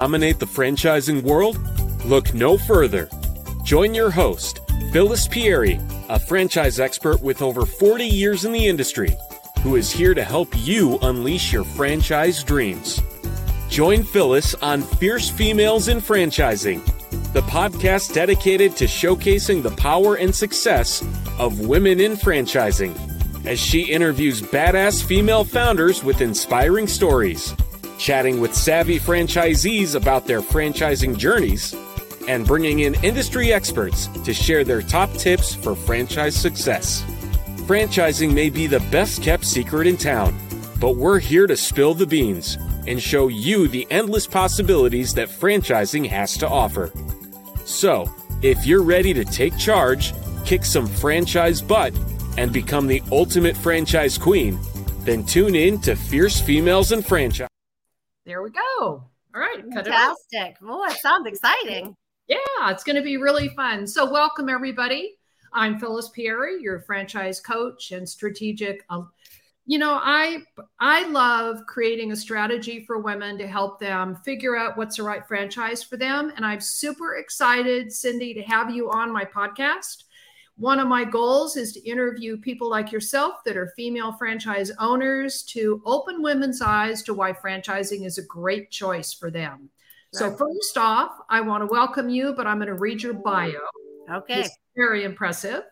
[0.00, 1.58] dominate the franchising world?
[2.06, 3.10] Look no further.
[3.64, 4.60] Join your host,
[4.92, 9.14] Phyllis Pieri, a franchise expert with over 40 years in the industry,
[9.62, 13.02] who is here to help you unleash your franchise dreams.
[13.68, 16.82] Join Phyllis on Fierce Females in Franchising,
[17.34, 21.02] the podcast dedicated to showcasing the power and success
[21.38, 22.96] of women in franchising,
[23.44, 27.54] as she interviews badass female founders with inspiring stories
[28.00, 31.74] chatting with savvy franchisees about their franchising journeys,
[32.26, 37.02] and bringing in industry experts to share their top tips for franchise success.
[37.66, 40.34] Franchising may be the best kept secret in town,
[40.80, 46.08] but we're here to spill the beans and show you the endless possibilities that franchising
[46.08, 46.90] has to offer.
[47.66, 50.14] So, if you're ready to take charge,
[50.46, 51.92] kick some franchise butt,
[52.38, 54.58] and become the ultimate franchise queen,
[55.00, 57.48] then tune in to Fierce Females in Franchise.
[58.26, 58.60] There we go.
[58.80, 59.62] All right.
[59.72, 60.56] Fantastic.
[60.62, 61.94] Oh, it sounds exciting.
[62.28, 63.86] Yeah, it's going to be really fun.
[63.86, 65.16] So, welcome everybody.
[65.52, 68.84] I'm Phyllis Pieri, your franchise coach and strategic.
[68.90, 69.02] Uh,
[69.64, 70.42] you know, I
[70.78, 75.26] I love creating a strategy for women to help them figure out what's the right
[75.26, 80.04] franchise for them, and I'm super excited, Cindy, to have you on my podcast
[80.60, 85.42] one of my goals is to interview people like yourself that are female franchise owners
[85.44, 89.70] to open women's eyes to why franchising is a great choice for them.
[90.12, 93.52] So, first off, I want to welcome you, but I'm going to read your bio.
[94.10, 94.40] Okay.
[94.40, 95.62] It's very impressive.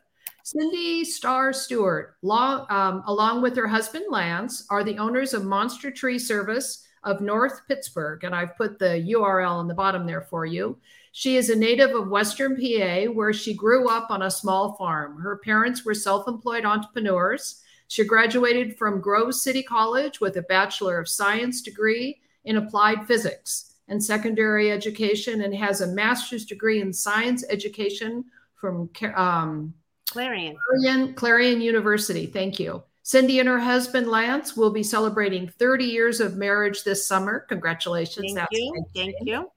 [0.44, 5.90] Cindy Starr Stewart, long, um, along with her husband Lance, are the owners of Monster
[5.90, 8.24] Tree Service of North Pittsburgh.
[8.24, 10.78] And I've put the URL on the bottom there for you.
[11.12, 15.20] She is a native of Western PA, where she grew up on a small farm.
[15.20, 17.62] Her parents were self employed entrepreneurs.
[17.88, 23.74] She graduated from Grove City College with a Bachelor of Science degree in Applied Physics
[23.88, 29.72] and Secondary Education and has a master's degree in Science Education from um,
[30.10, 30.56] Clarion.
[30.66, 31.14] Clarion.
[31.14, 32.26] Clarion University.
[32.26, 32.82] Thank you.
[33.02, 37.46] Cindy and her husband Lance will be celebrating 30 years of marriage this summer.
[37.48, 38.26] Congratulations.
[38.26, 38.84] Thank That's you.
[38.94, 39.50] Thank you.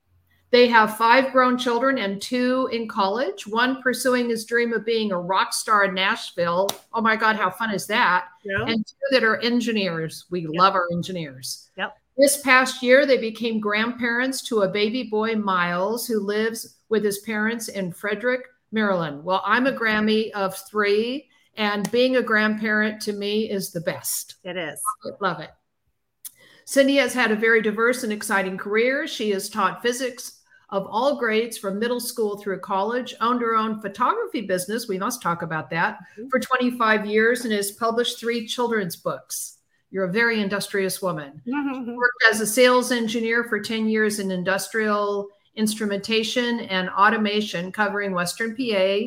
[0.51, 5.11] They have five grown children and two in college, one pursuing his dream of being
[5.11, 6.69] a rock star in Nashville.
[6.93, 8.25] Oh my God, how fun is that?
[8.43, 8.67] Yep.
[8.67, 10.25] And two that are engineers.
[10.29, 10.49] We yep.
[10.53, 11.69] love our engineers.
[11.77, 11.95] Yep.
[12.17, 17.19] This past year, they became grandparents to a baby boy, Miles, who lives with his
[17.19, 18.41] parents in Frederick,
[18.73, 19.23] Maryland.
[19.23, 24.35] Well, I'm a Grammy of three, and being a grandparent to me is the best.
[24.43, 24.81] It is.
[25.21, 25.51] Love it.
[26.65, 29.07] Cindy has had a very diverse and exciting career.
[29.07, 30.40] She has taught physics,
[30.71, 34.87] of all grades from middle school through college, owned her own photography business.
[34.87, 36.29] We must talk about that mm-hmm.
[36.29, 39.57] for 25 years and has published three children's books.
[39.89, 41.41] You're a very industrious woman.
[41.45, 41.95] Mm-hmm.
[41.95, 48.55] Worked as a sales engineer for 10 years in industrial instrumentation and automation, covering Western
[48.55, 48.99] PA.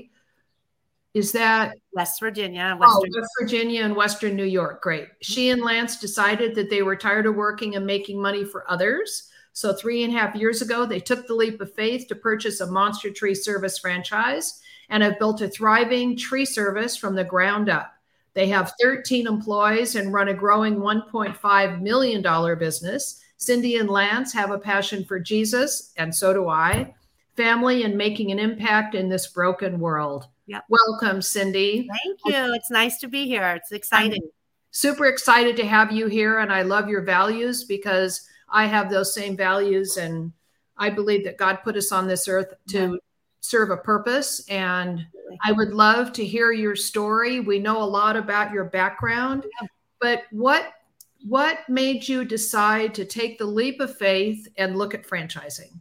[1.15, 2.77] Is that West Virginia?
[2.79, 4.83] Western- oh, West Virginia and Western New York.
[4.83, 5.09] Great.
[5.23, 9.31] She and Lance decided that they were tired of working and making money for others
[9.55, 12.61] so, three and a half years ago, they took the leap of faith to purchase
[12.61, 17.69] a monster tree service franchise and have built a thriving tree service from the ground
[17.69, 17.95] up.
[18.35, 23.23] They have 13 employees and run a growing $1.5 million business.
[23.37, 26.93] Cindy and Lance have a passion for Jesus, and so do I,
[27.37, 30.27] family, and making an impact in this broken world.
[30.49, 30.65] Yep.
[30.69, 31.89] Welcome, Cindy.
[31.89, 32.55] Thank you.
[32.55, 33.53] It's nice to be here.
[33.55, 34.21] It's exciting.
[34.21, 34.31] I'm
[34.73, 39.15] super excited to have you here, and I love your values because I have those
[39.15, 40.33] same values, and
[40.77, 42.97] I believe that God put us on this earth to yeah.
[43.41, 44.47] serve a purpose.
[44.49, 45.07] And
[45.45, 47.41] I would love to hear your story.
[47.41, 49.69] We know a lot about your background, yeah.
[50.01, 50.73] but what
[51.27, 55.81] what made you decide to take the leap of faith and look at franchising?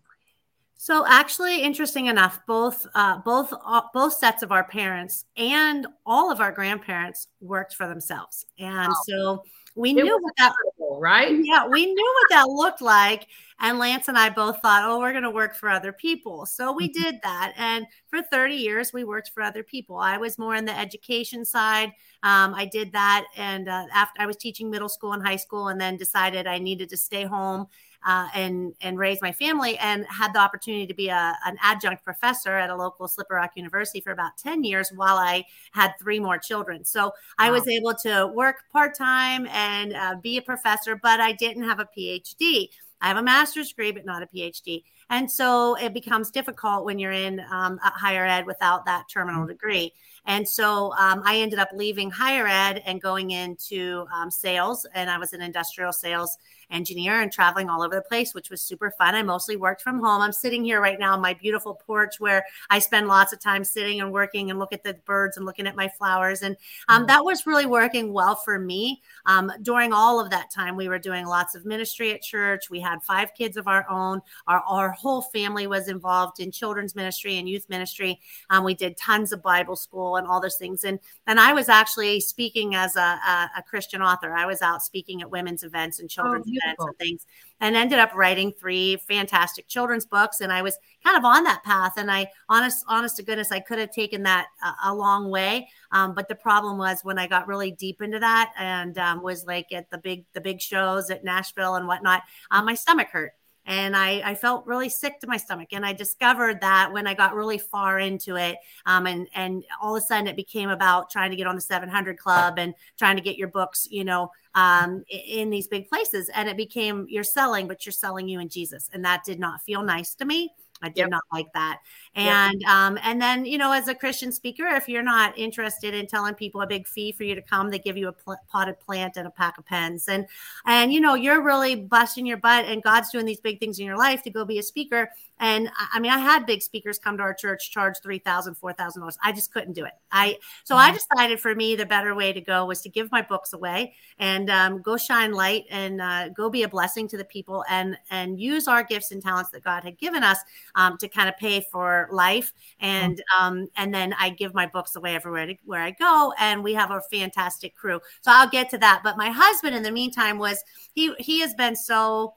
[0.78, 6.31] So actually, interesting enough, both uh, both uh, both sets of our parents and all
[6.31, 8.95] of our grandparents worked for themselves, and wow.
[9.07, 9.44] so
[9.75, 10.53] we it knew what that
[11.00, 11.31] right?
[11.44, 13.28] Yeah, we knew what that looked like.
[13.59, 16.45] And Lance and I both thought, oh, we're going to work for other people.
[16.45, 17.01] So we mm-hmm.
[17.01, 17.53] did that.
[17.57, 19.97] And for 30 years, we worked for other people.
[19.97, 21.89] I was more in the education side.
[22.24, 23.25] Um, I did that.
[23.38, 26.57] And uh, after I was teaching middle school and high school, and then decided I
[26.57, 27.68] needed to stay home
[28.05, 32.03] uh, and and raise my family and had the opportunity to be a, an adjunct
[32.03, 36.19] professor at a local Slippery Rock University for about 10 years while I had three
[36.19, 36.83] more children.
[36.83, 37.11] So wow.
[37.38, 41.63] I was able to work part time and uh, be a professor, but I didn't
[41.63, 42.69] have a PhD.
[43.01, 44.83] I have a master's degree, but not a PhD.
[45.09, 49.51] And so it becomes difficult when you're in um, higher ed without that terminal mm-hmm.
[49.51, 49.94] degree.
[50.25, 55.09] And so um, I ended up leaving higher ed and going into um, sales, and
[55.09, 56.38] I was in industrial sales
[56.73, 59.15] engineer and traveling all over the place, which was super fun.
[59.15, 60.21] I mostly worked from home.
[60.21, 63.63] I'm sitting here right now on my beautiful porch where I spend lots of time
[63.63, 66.41] sitting and working and look at the birds and looking at my flowers.
[66.41, 66.57] And
[66.89, 69.01] um, that was really working well for me.
[69.25, 72.69] Um, during all of that time, we were doing lots of ministry at church.
[72.69, 74.21] We had five kids of our own.
[74.47, 78.19] Our, our whole family was involved in children's ministry and youth ministry.
[78.49, 80.83] Um, we did tons of Bible school and all those things.
[80.83, 84.33] And and I was actually speaking as a, a, a Christian author.
[84.33, 87.25] I was out speaking at women's events and oh, children's oh, events and things,
[87.60, 90.42] and ended up writing three fantastic children's books.
[90.42, 91.94] And I was kind of on that path.
[91.98, 95.68] And I, honest, honest to goodness, I could have taken that a, a long way.
[95.92, 99.45] Um, but the problem was when I got really deep into that and um, was
[99.45, 103.33] like at the big, the big shows at Nashville and whatnot, um, my stomach hurt
[103.65, 105.69] and I, I, felt really sick to my stomach.
[105.71, 109.95] And I discovered that when I got really far into it, um, and and all
[109.95, 113.15] of a sudden it became about trying to get on the 700 Club and trying
[113.15, 116.30] to get your books, you know, um, in these big places.
[116.33, 119.62] And it became you're selling, but you're selling you and Jesus, and that did not
[119.62, 120.51] feel nice to me.
[120.81, 121.09] I did yep.
[121.12, 121.80] not like that.
[122.15, 126.06] And um, and then you know, as a Christian speaker, if you're not interested in
[126.06, 128.80] telling people a big fee for you to come, they give you a pl- potted
[128.80, 130.07] plant and a pack of pens.
[130.07, 130.27] And
[130.68, 133.86] and you know, you're really busting your butt, and God's doing these big things in
[133.86, 135.10] your life to go be a speaker.
[135.39, 138.74] And I mean, I had big speakers come to our church, charge three thousand, four
[138.74, 139.18] thousand dollars.
[139.24, 139.94] I just couldn't do it.
[140.12, 140.92] I so mm-hmm.
[140.92, 143.95] I decided for me the better way to go was to give my books away
[144.19, 147.98] and um, go shine light and uh, go be a blessing to the people and
[148.12, 150.38] and use our gifts and talents that God had given us
[150.75, 152.53] um, to kind of pay for life.
[152.79, 156.63] And um, and then I give my books away everywhere to, where I go, and
[156.63, 158.00] we have a fantastic crew.
[158.21, 159.01] So I'll get to that.
[159.03, 160.63] But my husband, in the meantime, was
[160.94, 162.35] he he has been so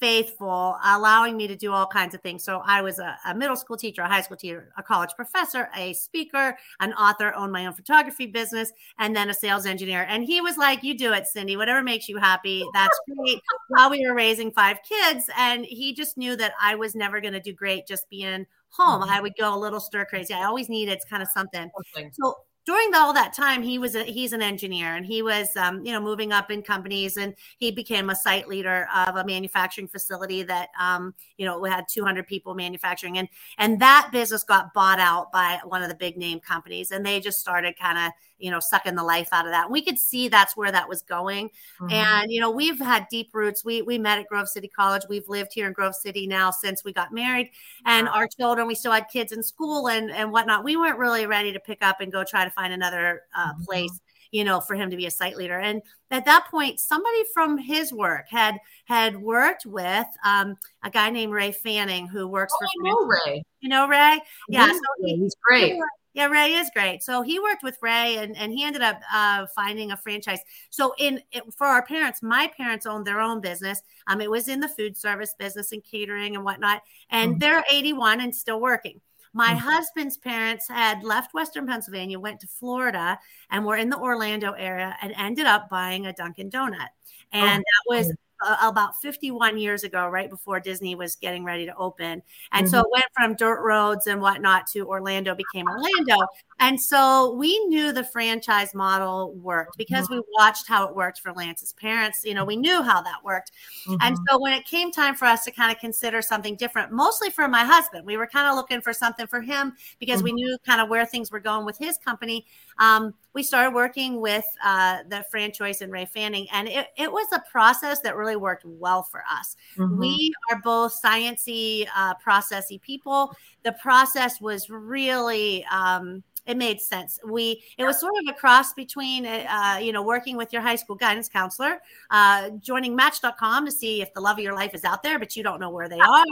[0.00, 2.42] faithful, allowing me to do all kinds of things.
[2.42, 5.68] So I was a, a, middle school teacher, a high school teacher, a college professor,
[5.76, 10.06] a speaker, an author, owned my own photography business, and then a sales engineer.
[10.08, 12.64] And he was like, You do it, Cindy, whatever makes you happy.
[12.72, 13.40] That's great.
[13.68, 15.26] While we were raising five kids.
[15.36, 19.02] And he just knew that I was never going to do great just being home.
[19.02, 19.10] Mm-hmm.
[19.10, 20.32] I would go a little stir crazy.
[20.32, 21.70] I always needed kind of something.
[21.94, 22.12] something.
[22.14, 22.36] So
[22.70, 25.92] during all that time he was a, he's an engineer and he was um, you
[25.92, 30.44] know moving up in companies and he became a site leader of a manufacturing facility
[30.44, 33.28] that um, you know had 200 people manufacturing and
[33.58, 37.18] and that business got bought out by one of the big name companies and they
[37.18, 39.64] just started kind of you know, sucking the life out of that.
[39.64, 41.50] And we could see that's where that was going.
[41.80, 41.92] Mm-hmm.
[41.92, 43.64] And, you know, we've had deep roots.
[43.64, 45.02] We we met at Grove City College.
[45.08, 47.50] We've lived here in Grove City now since we got married.
[47.84, 48.14] And wow.
[48.14, 50.64] our children, we still had kids in school and and whatnot.
[50.64, 53.64] We weren't really ready to pick up and go try to find another uh, mm-hmm.
[53.64, 57.22] place you know for him to be a site leader and at that point somebody
[57.32, 62.52] from his work had had worked with um, a guy named ray fanning who works
[62.54, 65.78] oh, for I know ray you know ray yeah so he, he's great
[66.12, 67.04] yeah, Ray is great.
[67.04, 70.40] So he worked with Ray, and, and he ended up uh, finding a franchise.
[70.68, 73.80] So in it, for our parents, my parents owned their own business.
[74.08, 76.82] Um, it was in the food service business and catering and whatnot.
[77.10, 77.38] And mm-hmm.
[77.38, 79.00] they're 81 and still working.
[79.32, 79.58] My mm-hmm.
[79.58, 83.18] husband's parents had left Western Pennsylvania, went to Florida,
[83.50, 86.88] and were in the Orlando area, and ended up buying a Dunkin' Donut.
[87.32, 87.64] And oh.
[87.64, 88.12] that was
[88.44, 92.22] uh, about 51 years ago, right before Disney was getting ready to open.
[92.52, 92.74] And mm-hmm.
[92.74, 96.26] so it went from dirt roads and whatnot to Orlando became Orlando.
[96.60, 100.16] And so we knew the franchise model worked because mm-hmm.
[100.16, 102.20] we watched how it worked for Lance's parents.
[102.22, 103.52] You know, we knew how that worked.
[103.88, 103.96] Mm-hmm.
[104.02, 107.30] And so when it came time for us to kind of consider something different, mostly
[107.30, 110.26] for my husband, we were kind of looking for something for him because mm-hmm.
[110.26, 112.44] we knew kind of where things were going with his company.
[112.78, 117.26] Um, we started working with uh, the franchise and Ray Fanning, and it, it was
[117.32, 119.56] a process that really worked well for us.
[119.76, 119.98] Mm-hmm.
[119.98, 123.34] We are both sciencey, uh, processy people.
[123.62, 127.18] The process was really um, it made sense.
[127.24, 130.76] We it was sort of a cross between uh, you know working with your high
[130.76, 131.80] school guidance counselor,
[132.10, 135.36] uh, joining Match.com to see if the love of your life is out there, but
[135.36, 136.24] you don't know where they are.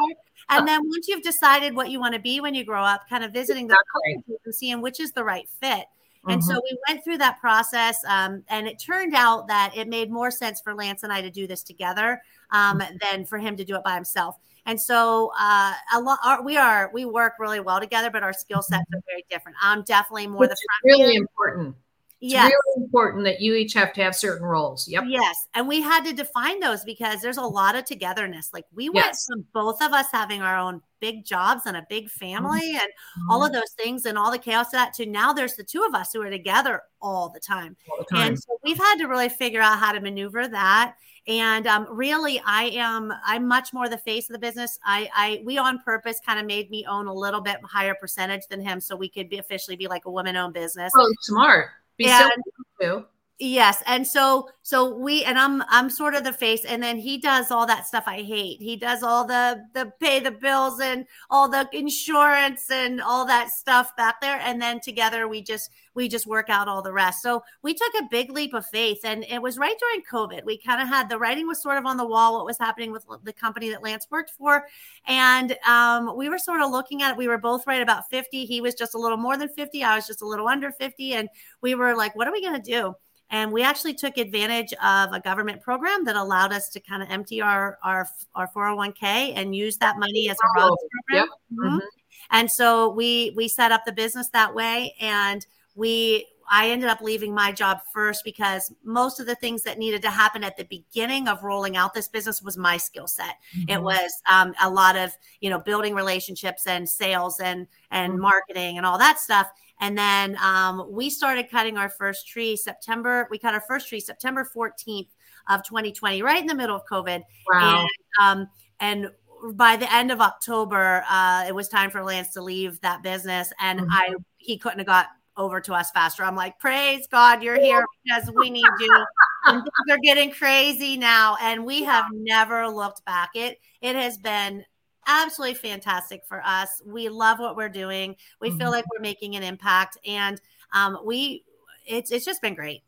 [0.50, 3.23] And then once you've decided what you want to be when you grow up, kind
[3.23, 4.38] of visiting the exactly.
[4.45, 5.85] and seeing which is the right fit.
[6.27, 6.50] And mm-hmm.
[6.50, 10.31] so we went through that process, um, and it turned out that it made more
[10.31, 13.77] sense for Lance and I to do this together um, than for him to do
[13.77, 14.37] it by himself.
[14.69, 18.35] And so uh, a lot our, we are we work really well together, but our
[18.35, 19.57] skill sets are very different.
[19.63, 21.75] I'm definitely more Which the front really important.
[22.21, 24.87] It's really important that you each have to have certain roles.
[24.87, 25.05] Yep.
[25.07, 25.47] Yes.
[25.55, 28.51] And we had to define those because there's a lot of togetherness.
[28.53, 29.25] Like we went yes.
[29.27, 32.81] from both of us having our own big jobs and a big family mm-hmm.
[32.81, 33.31] and mm-hmm.
[33.31, 35.83] all of those things and all the chaos of that to now there's the two
[35.83, 37.76] of us who are together all the time.
[37.90, 38.28] All the time.
[38.28, 40.95] And so we've had to really figure out how to maneuver that
[41.28, 45.43] and um, really i am i'm much more the face of the business i i
[45.45, 48.81] we on purpose kind of made me own a little bit higher percentage than him
[48.81, 52.33] so we could be officially be like a woman owned business oh smart be and,
[52.81, 53.07] so
[53.40, 57.18] Yes, and so so we and I'm I'm sort of the face, and then he
[57.18, 58.61] does all that stuff I hate.
[58.61, 63.50] He does all the the pay the bills and all the insurance and all that
[63.50, 67.23] stuff back there, and then together we just we just work out all the rest.
[67.23, 70.45] So we took a big leap of faith, and it was right during COVID.
[70.45, 72.90] We kind of had the writing was sort of on the wall what was happening
[72.90, 74.66] with the company that Lance worked for,
[75.07, 77.16] and um, we were sort of looking at it.
[77.16, 78.47] We were both right about fifty.
[78.47, 79.85] He was just a little more than fifty.
[79.85, 81.28] I was just a little under fifty, and
[81.62, 82.95] we were like, "What are we going to do?"
[83.30, 87.11] And we actually took advantage of a government program that allowed us to kind of
[87.11, 90.76] empty our our, our 401k and use that money as a oh, program.
[91.12, 91.25] Yep.
[91.52, 91.66] Mm-hmm.
[91.66, 91.87] Mm-hmm.
[92.30, 97.00] And so we we set up the business that way and we I ended up
[97.00, 100.64] leaving my job first because most of the things that needed to happen at the
[100.64, 103.37] beginning of rolling out this business was my skill set.
[103.56, 103.70] Mm-hmm.
[103.70, 108.23] It was um, a lot of you know building relationships and sales and and mm-hmm.
[108.23, 109.49] marketing and all that stuff.
[109.80, 113.28] And then um, we started cutting our first tree September.
[113.30, 115.08] We cut our first tree September 14th
[115.49, 117.23] of 2020, right in the middle of COVID.
[117.50, 117.87] Wow.
[117.87, 117.88] And,
[118.20, 118.49] um,
[118.80, 119.11] and
[119.52, 123.52] by the end of October, uh, it was time for Lance to leave that business,
[123.61, 123.92] and mm-hmm.
[123.92, 125.06] I he couldn't have got
[125.37, 126.25] over to us faster.
[126.25, 129.06] I'm like, praise God, you're here because we need you.
[129.47, 133.30] and things are getting crazy now, and we have never looked back.
[133.35, 134.64] It it has been
[135.09, 136.81] absolutely fantastic for us.
[136.87, 138.15] We love what we're doing.
[138.41, 138.59] We mm-hmm.
[138.59, 140.41] feel like we're making an impact, and
[140.73, 141.45] um, we
[141.87, 142.83] it's it's just been great.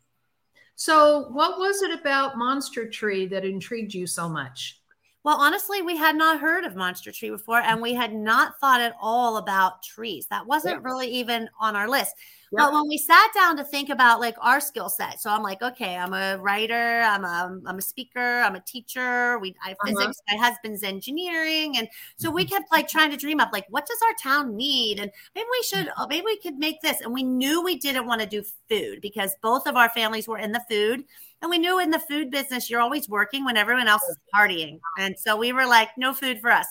[0.75, 4.80] So, what was it about Monster Tree that intrigued you so much?
[5.23, 8.81] Well, honestly, we had not heard of Monster Tree before, and we had not thought
[8.81, 10.25] at all about trees.
[10.27, 10.89] That wasn't yeah.
[10.89, 12.15] really even on our list.
[12.51, 12.65] Yeah.
[12.65, 15.61] But when we sat down to think about like our skill set, so I'm like,
[15.61, 19.37] okay, I'm a writer, I'm a, I'm a speaker, I'm a teacher.
[19.39, 19.87] We, I uh-huh.
[19.87, 21.87] physics, my husband's engineering, and
[22.17, 22.55] so we mm-hmm.
[22.55, 25.63] kept like trying to dream up like, what does our town need, and maybe we
[25.63, 26.99] should, oh, maybe we could make this.
[27.01, 30.39] And we knew we didn't want to do food because both of our families were
[30.39, 31.05] in the food.
[31.41, 34.79] And we knew in the food business, you're always working when everyone else is partying.
[34.99, 36.67] And so we were like, no food for us.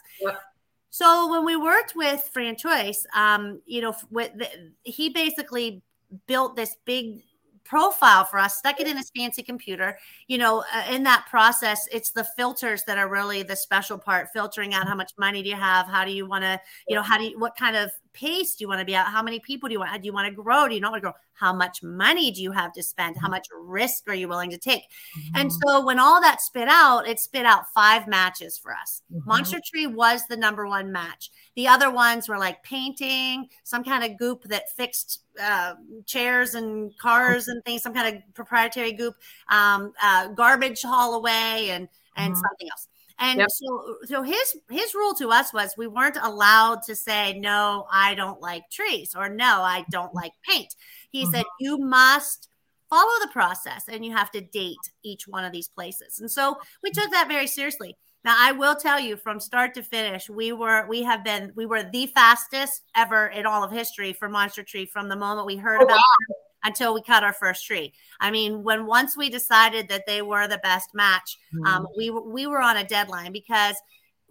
[0.91, 4.49] So when we worked with FranChoice, um, you know, with the,
[4.83, 5.83] he basically
[6.27, 7.23] built this big
[7.65, 9.97] profile for us, stuck it in his fancy computer.
[10.27, 14.31] You know, uh, in that process, it's the filters that are really the special part,
[14.33, 17.03] filtering out how much money do you have, how do you want to, you know,
[17.03, 19.41] how do you, what kind of pace do you want to be at, how many
[19.41, 21.13] people do you want, do you want to grow, do you not want to grow,
[21.35, 23.33] how much money do you have to spend, how mm-hmm.
[23.33, 24.83] much risk are you willing to take?
[24.83, 25.37] Mm-hmm.
[25.37, 29.03] And so when all that spit out, it spit out five matches for us.
[29.13, 29.29] Mm-hmm.
[29.29, 31.31] Monster Tree was the number one match.
[31.57, 35.75] The other ones were like painting, some kind of goop that fixed uh,
[36.07, 39.15] chairs and cars and things, some kind of proprietary goop,
[39.51, 42.43] um, uh, garbage haul away, and and mm-hmm.
[42.43, 42.89] something else.
[43.21, 43.51] And yep.
[43.51, 48.15] so, so his his rule to us was we weren't allowed to say no, I
[48.15, 50.75] don't like trees, or no, I don't like paint.
[51.11, 51.33] He mm-hmm.
[51.35, 52.49] said you must
[52.89, 56.19] follow the process and you have to date each one of these places.
[56.19, 57.97] And so we took that very seriously.
[58.25, 61.67] Now I will tell you from start to finish, we were we have been we
[61.67, 65.57] were the fastest ever in all of history for Monster Tree from the moment we
[65.57, 66.37] heard oh, about wow.
[66.65, 67.93] Until we cut our first tree.
[68.21, 71.67] I mean, when once we decided that they were the best match, mm-hmm.
[71.67, 73.77] um, we we were on a deadline because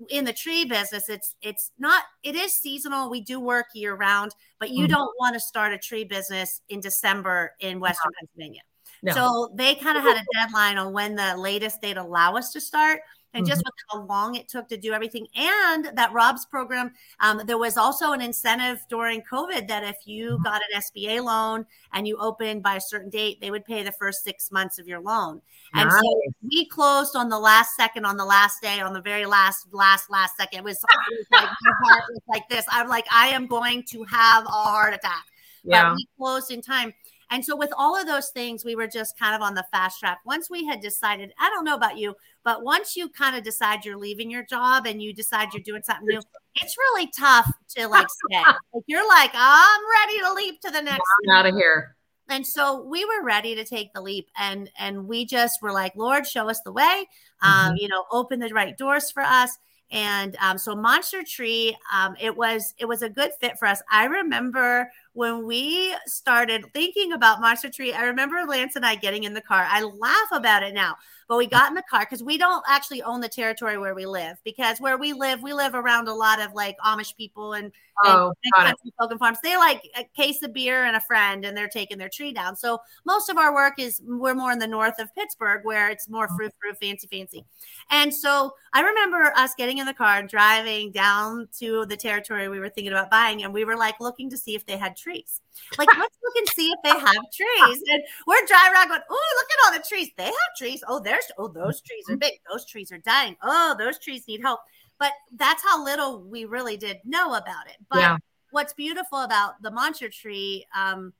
[0.08, 4.34] in the tree business it's it's not it is seasonal we do work year round
[4.58, 4.94] but you mm-hmm.
[4.94, 8.20] don't want to start a tree business in december in western no.
[8.20, 8.62] pennsylvania
[9.04, 9.12] no.
[9.12, 12.62] so they kind of had a deadline on when the latest they'd allow us to
[12.62, 13.02] start
[13.34, 13.68] and just mm-hmm.
[13.68, 17.78] with how long it took to do everything and that ROBS program um, there was
[17.78, 20.44] also an incentive during covid that if you mm-hmm.
[20.44, 23.92] got an sba loan and you opened by a certain date they would pay the
[23.94, 25.42] first six months of your loan
[25.74, 26.00] and nice.
[26.00, 29.68] so we closed on the last second on the last day on the very last
[29.72, 33.06] last last second it was, it was like my heart was like this i'm like
[33.14, 35.26] i am going to have a heart attack
[35.64, 35.90] yeah.
[35.90, 36.94] but we closed in time
[37.32, 40.00] and so, with all of those things, we were just kind of on the fast
[40.00, 40.20] track.
[40.26, 43.86] Once we had decided, I don't know about you, but once you kind of decide
[43.86, 46.22] you're leaving your job and you decide you're doing something new,
[46.55, 48.38] it's really tough to like stay.
[48.74, 51.01] like you're like, I'm ready to leap to the next.
[51.27, 51.96] I'm out of here.
[52.29, 55.96] And so we were ready to take the leap, and and we just were like,
[55.96, 57.08] Lord, show us the way.
[57.41, 57.75] Um, mm-hmm.
[57.77, 59.58] you know, open the right doors for us.
[59.91, 63.81] And um, so Monster Tree, um, it was it was a good fit for us.
[63.91, 69.24] I remember when we started thinking about Monster Tree, I remember Lance and I getting
[69.24, 69.65] in the car.
[69.67, 70.96] I laugh about it now,
[71.30, 74.08] but we got in the car because we don't actually own the territory where we
[74.08, 74.38] live.
[74.44, 77.72] Because where we live, we live around a lot of like Amish people and,
[78.04, 79.38] oh, and, and country folk and farms.
[79.44, 82.56] They like a case of beer and a friend, and they're taking their tree down.
[82.56, 86.10] So most of our work is we're more in the north of Pittsburgh, where it's
[86.10, 86.36] more uh-huh.
[86.36, 87.46] fruit, fruit, fancy, fancy.
[87.92, 92.50] And so I remember us getting in the car and driving down to the territory
[92.50, 94.98] we were thinking about buying, and we were like looking to see if they had
[94.98, 95.42] trees.
[95.78, 97.84] Like, let's look and see if they have trees.
[97.90, 100.10] And we're driving around going, oh, look at all the trees.
[100.18, 100.84] They have trees.
[100.88, 102.34] Oh, there's, oh, those trees are big.
[102.50, 103.36] Those trees are dying.
[103.44, 104.60] Oh, those trees need help.
[105.00, 107.78] But that's how little we really did know about it.
[107.90, 108.18] But yeah.
[108.52, 111.14] what's beautiful about the monster tree um,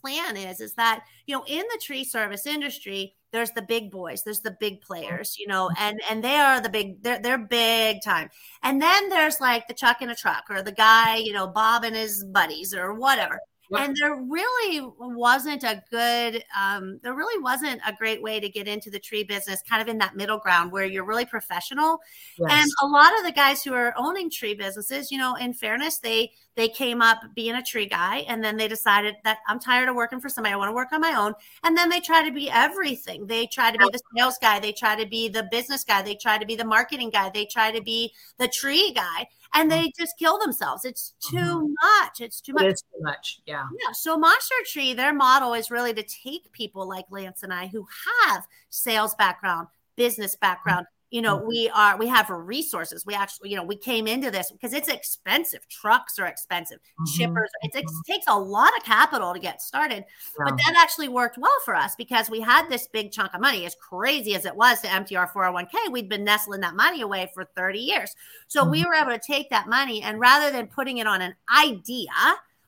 [0.00, 4.22] plan is, is that, you know, in the tree service industry, there's the big boys
[4.22, 8.02] there's the big players you know and and they are the big they're, they're big
[8.02, 8.28] time
[8.62, 11.82] and then there's like the chuck in a truck or the guy you know bob
[11.82, 13.40] and his buddies or whatever
[13.78, 18.68] and there really wasn't a good um, there really wasn't a great way to get
[18.68, 22.00] into the tree business kind of in that middle ground where you're really professional.
[22.38, 22.50] Yes.
[22.52, 25.98] and a lot of the guys who are owning tree businesses you know in fairness
[25.98, 29.88] they they came up being a tree guy and then they decided that i'm tired
[29.88, 31.34] of working for somebody i want to work on my own.
[31.64, 33.26] And then they try to be everything.
[33.26, 36.14] They try to be the sales guy they try to be the business guy they
[36.14, 39.82] try to be the marketing guy they try to be the tree guy and mm-hmm.
[39.82, 40.84] they just kill themselves.
[40.84, 41.74] It's too mm-hmm.
[41.82, 42.20] much.
[42.20, 42.64] It's too much.
[42.64, 43.40] It's too much.
[43.46, 43.66] Yeah.
[43.84, 43.92] Yeah.
[43.92, 47.86] So Monster Tree, their model is really to take people like Lance and I who
[48.26, 51.48] have sales background, business background, you know mm-hmm.
[51.48, 54.88] we are we have resources we actually you know we came into this because it's
[54.88, 57.22] expensive trucks are expensive mm-hmm.
[57.22, 58.12] chippers it, mm-hmm.
[58.12, 60.04] takes a lot of capital to get started
[60.38, 60.44] yeah.
[60.44, 63.64] but that actually worked well for us because we had this big chunk of money
[63.66, 67.30] as crazy as it was to empty our 401k we'd been nestling that money away
[67.34, 68.14] for 30 years
[68.48, 68.70] so mm-hmm.
[68.72, 72.08] we were able to take that money and rather than putting it on an idea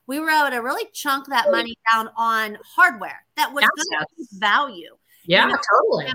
[0.07, 4.05] we were able to really chunk that money down on hardware that was yes.
[4.17, 4.95] good value
[5.27, 5.59] yeah, you know?
[5.81, 6.13] totally.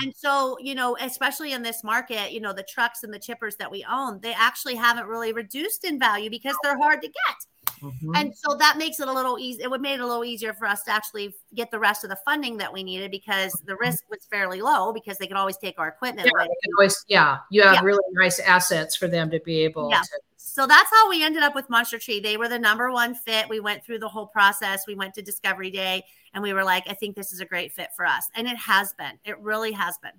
[0.00, 3.56] And, so, you know, especially in this market, you know, the trucks and the chippers
[3.58, 7.36] that we own, they actually haven't really reduced in value because they're hard to get.
[7.82, 8.12] Mm-hmm.
[8.14, 9.62] And so that makes it a little easy.
[9.62, 12.10] It would make it a little easier for us to actually get the rest of
[12.10, 13.84] the funding that we needed because the mm-hmm.
[13.84, 16.46] risk was fairly low because they could always take our equipment yeah,
[16.78, 17.80] Always, yeah, you have yeah.
[17.82, 20.00] really nice assets for them to be able yeah.
[20.00, 20.20] to.
[20.36, 22.20] So that's how we ended up with Monster Tree.
[22.20, 23.48] They were the number one fit.
[23.48, 24.86] We went through the whole process.
[24.86, 26.04] We went to Discovery Day
[26.34, 28.28] and we were like, I think this is a great fit for us.
[28.34, 29.18] And it has been.
[29.24, 30.12] It really has been.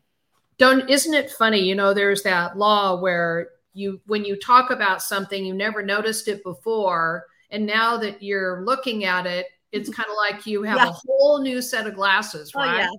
[0.58, 1.60] Don't isn't it funny?
[1.60, 6.28] You know, there's that law where you when you talk about something, you never noticed
[6.28, 7.26] it before.
[7.52, 10.90] And now that you're looking at it, it's kind of like you have yeah.
[10.90, 12.76] a whole new set of glasses, right?
[12.76, 12.90] Oh, yeah.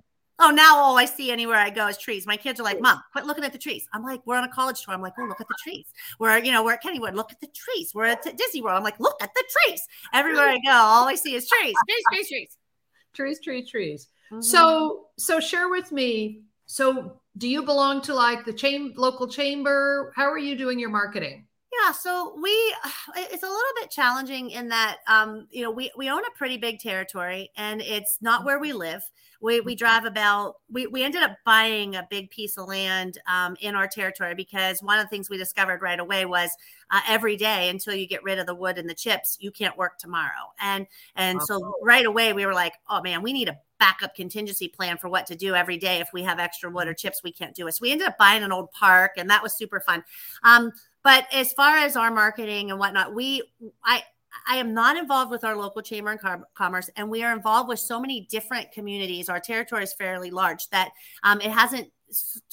[0.43, 2.25] Oh, now all I see anywhere I go is trees.
[2.25, 3.87] My kids are like, Mom, quit looking at the trees.
[3.93, 4.93] I'm like, we're on a college tour.
[4.93, 5.85] I'm like, oh, look at the trees.
[6.19, 7.13] We're, you know, we're at Kennywood.
[7.13, 7.91] Look at the trees.
[7.93, 8.77] We're at Disney World.
[8.77, 9.83] I'm like, look at the trees.
[10.13, 12.57] Everywhere I go, all I see is trees, trees, trees, trees
[13.13, 14.07] trees, trees, trees.
[14.31, 14.41] Mm-hmm.
[14.41, 16.41] So, so share with me.
[16.65, 20.13] So, do you belong to like the chain local chamber?
[20.15, 21.45] How are you doing your marketing?
[21.71, 22.49] Yeah, so we
[23.15, 26.57] it's a little bit challenging in that um, you know we we own a pretty
[26.57, 29.01] big territory and it's not where we live.
[29.41, 33.55] We we drive about we we ended up buying a big piece of land um,
[33.61, 36.51] in our territory because one of the things we discovered right away was
[36.91, 39.77] uh, every day until you get rid of the wood and the chips, you can't
[39.77, 40.51] work tomorrow.
[40.59, 44.67] And and so right away we were like, oh man, we need a backup contingency
[44.67, 47.31] plan for what to do every day if we have extra wood or chips we
[47.31, 47.71] can't do it.
[47.71, 50.03] So we ended up buying an old park, and that was super fun.
[50.43, 50.71] Um,
[51.03, 53.43] but as far as our marketing and whatnot, we
[53.83, 54.03] I
[54.47, 57.79] I am not involved with our local chamber of commerce, and we are involved with
[57.79, 59.29] so many different communities.
[59.29, 60.91] Our territory is fairly large that
[61.23, 61.91] um, it hasn't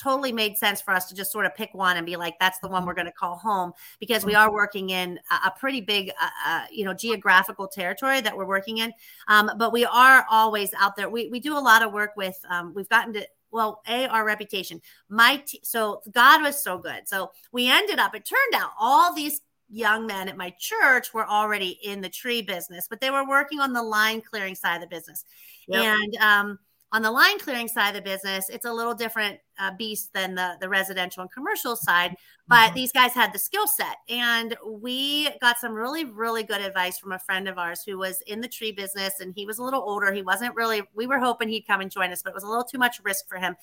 [0.00, 2.58] totally made sense for us to just sort of pick one and be like, that's
[2.60, 6.10] the one we're going to call home because we are working in a, pretty big,
[6.20, 8.92] uh, uh, you know, geographical territory that we're working in.
[9.26, 11.10] Um, but we are always out there.
[11.10, 14.24] We, we do a lot of work with, um, we've gotten to, well, a our
[14.24, 14.80] reputation.
[15.08, 17.08] My t- so God was so good.
[17.08, 18.14] So we ended up.
[18.14, 22.42] It turned out all these young men at my church were already in the tree
[22.42, 25.24] business, but they were working on the line clearing side of the business.
[25.68, 25.84] Yep.
[25.84, 26.58] And um,
[26.90, 30.34] on the line clearing side of the business, it's a little different uh, beast than
[30.34, 32.14] the, the residential and commercial side,
[32.46, 32.76] but mm-hmm.
[32.76, 33.96] these guys had the skill set.
[34.08, 38.22] And we got some really, really good advice from a friend of ours who was
[38.22, 40.12] in the tree business and he was a little older.
[40.12, 42.48] He wasn't really, we were hoping he'd come and join us, but it was a
[42.48, 43.54] little too much risk for him.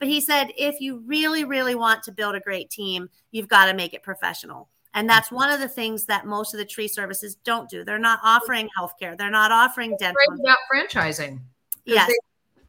[0.00, 3.66] But he said, if you really, really want to build a great team, you've got
[3.66, 4.68] to make it professional.
[4.94, 5.36] And that's mm-hmm.
[5.36, 7.84] one of the things that most of the tree services don't do.
[7.84, 9.16] They're not offering healthcare.
[9.16, 10.16] They're not offering dental.
[10.40, 11.38] About franchising.
[11.84, 12.08] Yes.
[12.08, 12.14] They,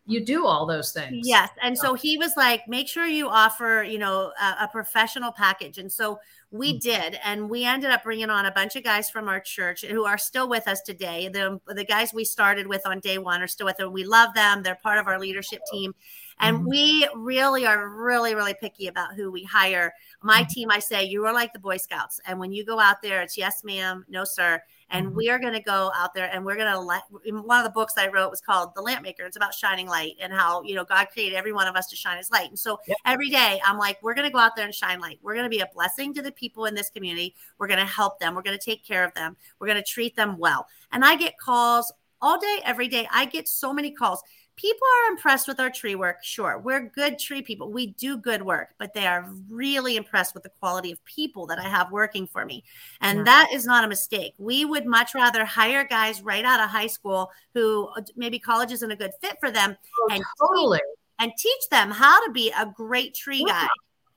[0.05, 1.25] you do all those things.
[1.25, 1.49] Yes.
[1.61, 5.77] And so he was like, make sure you offer, you know, a, a professional package.
[5.77, 6.19] And so
[6.51, 6.79] we mm-hmm.
[6.79, 7.19] did.
[7.23, 10.17] And we ended up bringing on a bunch of guys from our church who are
[10.17, 11.29] still with us today.
[11.29, 13.89] The, the guys we started with on day one are still with us.
[13.89, 14.61] We love them.
[14.61, 15.95] They're part of our leadership team.
[16.39, 16.69] And mm-hmm.
[16.69, 19.93] we really are really, really picky about who we hire.
[20.21, 20.49] My mm-hmm.
[20.49, 22.19] team, I say, you are like the Boy Scouts.
[22.25, 24.61] And when you go out there, it's yes, ma'am, no, sir.
[24.93, 25.15] And mm-hmm.
[25.15, 27.71] we are going to go out there and we're going to let one of the
[27.71, 29.25] books I wrote was called The Lamp Maker.
[29.25, 31.95] It's about shining light and how, you know, God created every one of us to
[31.95, 32.47] shine his light.
[32.47, 32.97] And so yep.
[33.05, 35.19] every day I'm like, we're going to go out there and shine light.
[35.21, 37.35] We're going to be a blessing to the people in this community.
[37.57, 38.35] We're going to help them.
[38.35, 39.35] We're going to take care of them.
[39.59, 40.67] We're going to treat them well.
[40.91, 43.07] And I get calls all day, every day.
[43.11, 44.23] I get so many calls
[44.55, 46.23] people are impressed with our tree work.
[46.23, 47.71] Sure, we're good tree people.
[47.71, 51.59] We do good work, but they are really impressed with the quality of people that
[51.59, 52.63] I have working for me.
[53.01, 53.23] And yeah.
[53.23, 54.33] that is not a mistake.
[54.37, 58.71] We would much rather hire guys right out of high school who uh, maybe college
[58.71, 60.85] isn't a good fit for them oh, and totally teach,
[61.19, 63.63] and teach them how to be a great tree yeah.
[63.63, 63.67] guy.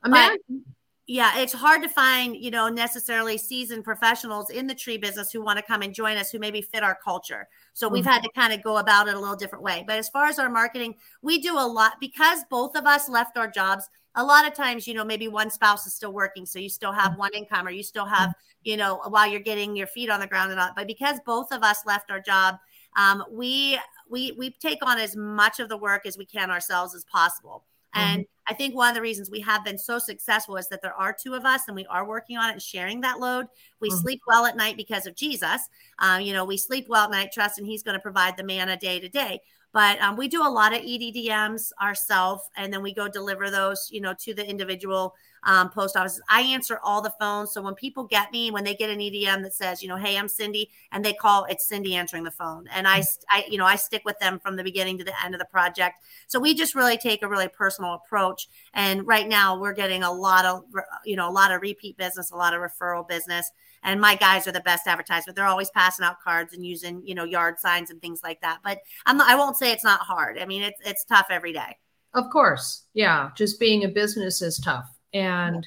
[0.04, 0.64] Imagine,
[1.08, 5.40] yeah, it's hard to find, you know, necessarily seasoned professionals in the tree business who
[5.40, 7.48] want to come and join us who maybe fit our culture.
[7.76, 8.10] So we've mm-hmm.
[8.10, 9.84] had to kind of go about it a little different way.
[9.86, 13.36] But as far as our marketing, we do a lot because both of us left
[13.36, 13.86] our jobs.
[14.14, 16.92] A lot of times, you know, maybe one spouse is still working, so you still
[16.92, 20.20] have one income, or you still have, you know, while you're getting your feet on
[20.20, 20.70] the ground and all.
[20.74, 22.54] But because both of us left our job,
[22.96, 26.94] um, we we we take on as much of the work as we can ourselves
[26.94, 27.66] as possible.
[27.92, 28.35] And mm-hmm.
[28.48, 31.12] I think one of the reasons we have been so successful is that there are
[31.12, 33.46] two of us and we are working on it and sharing that load.
[33.80, 33.98] We mm-hmm.
[33.98, 35.68] sleep well at night because of Jesus.
[35.98, 38.44] Um, you know, we sleep well at night, trust, and He's going to provide the
[38.44, 39.40] manna day to day.
[39.76, 43.90] But um, we do a lot of EDDMs ourselves, and then we go deliver those,
[43.92, 46.22] you know, to the individual um, post offices.
[46.30, 47.52] I answer all the phones.
[47.52, 50.16] So when people get me, when they get an EDDM that says, you know, hey,
[50.16, 52.64] I'm Cindy, and they call, it's Cindy answering the phone.
[52.74, 55.34] And I, I, you know, I stick with them from the beginning to the end
[55.34, 55.98] of the project.
[56.26, 58.48] So we just really take a really personal approach.
[58.72, 60.64] And right now we're getting a lot of,
[61.04, 63.52] you know, a lot of repeat business, a lot of referral business.
[63.86, 65.36] And my guys are the best advertisement.
[65.36, 68.58] They're always passing out cards and using, you know, yard signs and things like that.
[68.62, 70.38] But I'm not, I won't say it's not hard.
[70.38, 71.78] I mean, it's it's tough every day.
[72.12, 72.84] Of course.
[72.92, 73.30] Yeah.
[73.36, 74.86] Just being a business is tough.
[75.14, 75.66] And,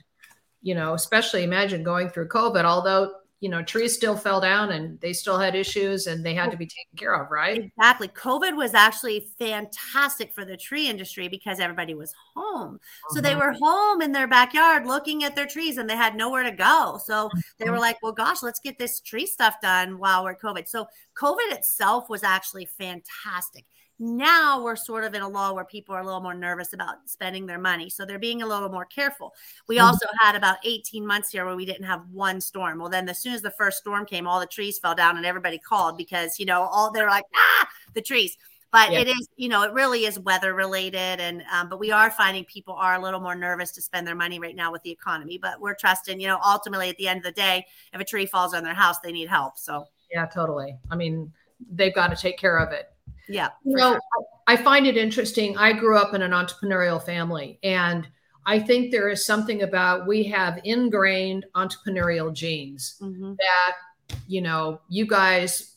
[0.62, 5.00] you know, especially imagine going through COVID, although, you know, trees still fell down and
[5.00, 7.72] they still had issues and they had to be taken care of, right?
[7.78, 8.10] Exactly.
[8.10, 12.80] COVID was actually fantastic for the tree industry because everybody was home.
[13.12, 13.40] So they mm-hmm.
[13.40, 17.00] were home in their backyard looking at their trees and they had nowhere to go.
[17.06, 17.82] So they were mm-hmm.
[17.82, 20.68] like, well, gosh, let's get this tree stuff done while we're COVID.
[20.68, 23.66] So COVID itself was actually fantastic.
[24.00, 27.10] Now we're sort of in a law where people are a little more nervous about
[27.10, 27.90] spending their money.
[27.90, 29.34] So they're being a little more careful.
[29.68, 29.88] We mm-hmm.
[29.88, 32.80] also had about 18 months here where we didn't have one storm.
[32.80, 35.26] Well, then as soon as the first storm came, all the trees fell down and
[35.26, 38.38] everybody called because, you know, all they're like, ah, the trees.
[38.72, 39.00] But yeah.
[39.00, 41.20] it is, you know, it really is weather related.
[41.20, 44.16] And, um, but we are finding people are a little more nervous to spend their
[44.16, 45.40] money right now with the economy.
[45.40, 48.28] But we're trusting, you know, ultimately at the end of the day, if a tree
[48.28, 49.58] falls on their house, they need help.
[49.58, 50.78] So, yeah, totally.
[50.92, 51.34] I mean,
[51.72, 52.92] they've got to take care of it.
[53.28, 53.50] Yeah.
[53.64, 54.02] You know, sure.
[54.48, 55.58] I find it interesting.
[55.58, 58.08] I grew up in an entrepreneurial family, and
[58.46, 63.34] I think there is something about we have ingrained entrepreneurial genes mm-hmm.
[63.38, 65.76] that, you know, you guys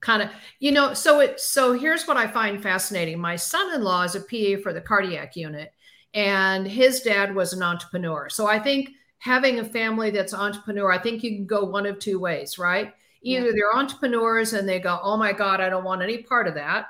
[0.00, 3.18] kind of, you know, so it, so here's what I find fascinating.
[3.18, 5.74] My son in law is a PA for the cardiac unit,
[6.14, 8.30] and his dad was an entrepreneur.
[8.30, 11.98] So I think having a family that's entrepreneur, I think you can go one of
[11.98, 12.94] two ways, right?
[13.26, 13.52] Either yeah.
[13.56, 16.86] they're entrepreneurs and they go, oh my God, I don't want any part of that.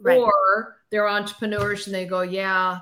[0.00, 0.18] Right.
[0.18, 2.78] Or they're entrepreneurs and they go, yeah,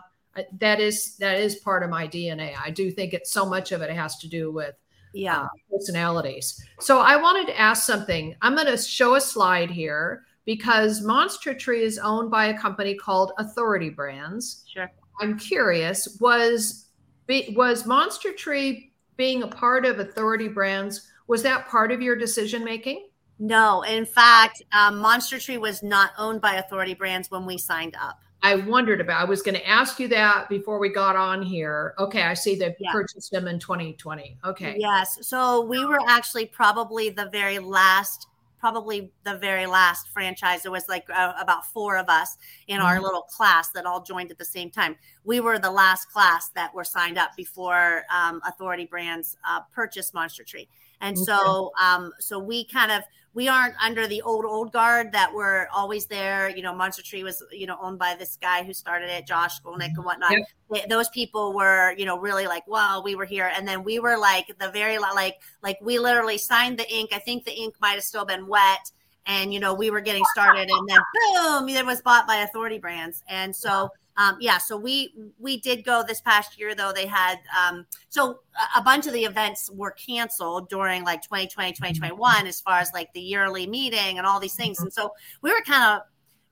[0.61, 2.55] that is that is part of my DNA.
[2.63, 4.77] I do think it's so much of it has to do with
[5.13, 6.65] yeah uh, personalities.
[6.79, 8.37] So I wanted to ask something.
[8.41, 12.95] I'm going to show a slide here because Monster Tree is owned by a company
[12.95, 14.65] called Authority Brands.
[14.73, 14.91] Sure.
[15.21, 16.87] I'm curious was
[17.29, 22.65] was Monster Tree being a part of Authority Brands was that part of your decision
[22.65, 23.09] making?
[23.39, 27.97] No, in fact, um, Monster Tree was not owned by Authority Brands when we signed
[28.01, 28.21] up.
[28.45, 29.21] I wondered about.
[29.21, 31.95] I was going to ask you that before we got on here.
[31.99, 32.91] Okay, I see they yeah.
[32.91, 34.37] purchased them in 2020.
[34.45, 34.77] Okay.
[34.79, 35.19] Yes.
[35.23, 38.27] So we were actually probably the very last
[38.63, 40.63] probably the very last franchise.
[40.63, 42.37] There was like uh, about four of us
[42.69, 42.87] in mm-hmm.
[42.87, 44.95] our little class that all joined at the same time.
[45.25, 50.15] We were the last class that were signed up before um, Authority Brands uh, purchased
[50.15, 50.69] Monster Tree.
[51.03, 51.25] And okay.
[51.25, 53.03] so, um, so we kind of
[53.35, 56.49] we aren't under the old old guard that were always there.
[56.49, 59.61] You know, Monster Tree was you know owned by this guy who started it, Josh
[59.61, 60.31] Skolnick and whatnot.
[60.31, 60.47] Yep.
[60.71, 63.99] They, those people were you know really like, wow, we were here, and then we
[63.99, 67.11] were like the very like like we literally signed the ink.
[67.13, 68.91] I think the ink might have still been wet,
[69.27, 71.01] and you know we were getting started, and then
[71.35, 75.85] boom, it was bought by Authority Brands, and so um, yeah, so we we did
[75.85, 76.93] go this past year though.
[76.93, 78.41] They had um, so
[78.77, 83.13] a bunch of the events were canceled during like 2020, 2021, as far as like
[83.15, 84.81] the yearly meeting and all these things.
[84.81, 86.03] And so we were kind of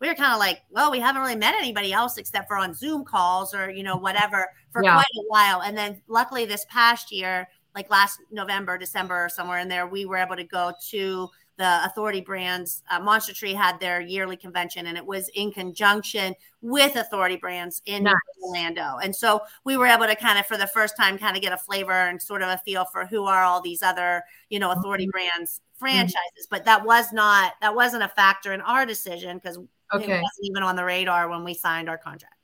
[0.01, 2.73] we were kind of like, well, we haven't really met anybody else except for on
[2.73, 4.94] Zoom calls or, you know, whatever for yeah.
[4.94, 5.61] quite a while.
[5.61, 10.07] And then luckily this past year, like last November, December, or somewhere in there, we
[10.07, 11.29] were able to go to
[11.61, 12.83] the Authority Brands.
[12.90, 17.83] Uh, Monster Tree had their yearly convention, and it was in conjunction with Authority Brands
[17.85, 18.14] in nice.
[18.42, 18.96] Orlando.
[19.03, 21.53] And so we were able to kind of, for the first time, kind of get
[21.53, 24.70] a flavor and sort of a feel for who are all these other, you know,
[24.70, 25.11] Authority mm-hmm.
[25.11, 26.14] Brands franchises.
[26.14, 26.49] Mm-hmm.
[26.49, 29.59] But that was not that wasn't a factor in our decision because
[29.92, 30.05] okay.
[30.05, 32.37] it wasn't even on the radar when we signed our contract.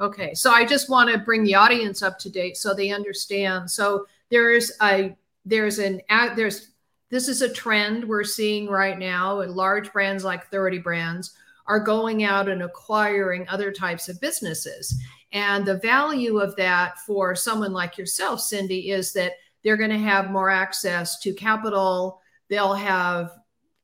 [0.00, 3.70] Okay, so I just want to bring the audience up to date so they understand.
[3.70, 6.00] So there's a there's an
[6.34, 6.70] there's
[7.14, 11.36] this is a trend we're seeing right now and large brands like Authority Brands
[11.68, 15.00] are going out and acquiring other types of businesses.
[15.30, 19.98] And the value of that for someone like yourself cindy is that they're going to
[19.98, 22.20] have more access to capital.
[22.50, 23.30] They'll have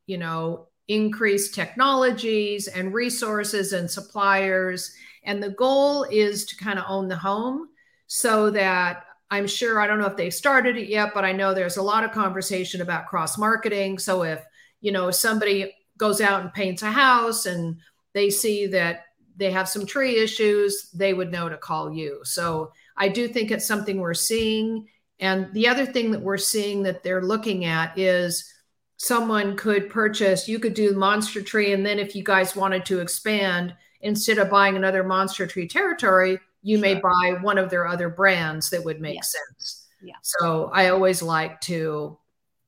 [0.06, 4.92] you know increased technologies and resources and suppliers.
[5.22, 7.68] And the goal is to kind of own the home
[8.08, 11.54] so that I'm sure I don't know if they've started it yet, but I know
[11.54, 13.98] there's a lot of conversation about cross marketing.
[13.98, 14.42] So if
[14.80, 17.76] you know somebody goes out and paints a house and
[18.12, 19.04] they see that
[19.36, 22.20] they have some tree issues, they would know to call you.
[22.24, 24.88] So I do think it's something we're seeing.
[25.20, 28.52] And the other thing that we're seeing that they're looking at is
[28.96, 31.72] someone could purchase, you could do monster tree.
[31.72, 36.38] And then if you guys wanted to expand, instead of buying another monster tree territory,
[36.62, 36.82] you sure.
[36.82, 39.20] may buy one of their other brands that would make yeah.
[39.22, 39.86] sense.
[40.02, 40.14] Yeah.
[40.22, 42.18] So I always like to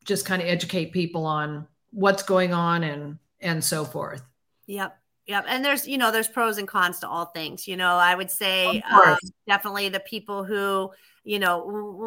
[0.04, 4.22] just kind of educate people on what's going on and and so forth.
[4.66, 4.96] Yep.
[5.26, 5.44] Yep.
[5.48, 7.68] And there's, you know, there's pros and cons to all things.
[7.68, 10.90] You know, I would say um, definitely the people who
[11.24, 11.64] you know,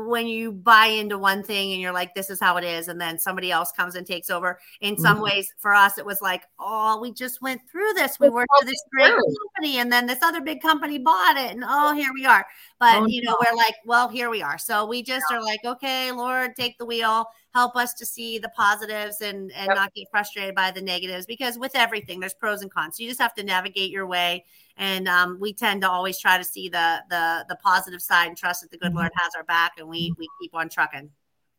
[0.08, 3.00] when you buy into one thing and you're like, this is how it is, and
[3.00, 4.60] then somebody else comes and takes over.
[4.82, 5.24] In some mm-hmm.
[5.24, 8.20] ways, for us, it was like, oh, we just went through this.
[8.20, 11.64] We worked for this great company, and then this other big company bought it, and
[11.66, 12.46] oh, here we are.
[12.80, 14.58] But oh, you know, we're like, well, here we are.
[14.58, 15.38] So we just yeah.
[15.38, 19.68] are like, okay, Lord, take the wheel, help us to see the positives and and
[19.68, 19.76] yep.
[19.76, 22.98] not get frustrated by the negatives, because with everything, there's pros and cons.
[22.98, 24.44] So you just have to navigate your way
[24.78, 28.38] and um, we tend to always try to see the the the positive side and
[28.38, 28.98] trust that the good mm-hmm.
[28.98, 31.10] Lord has our back, and we we keep on trucking.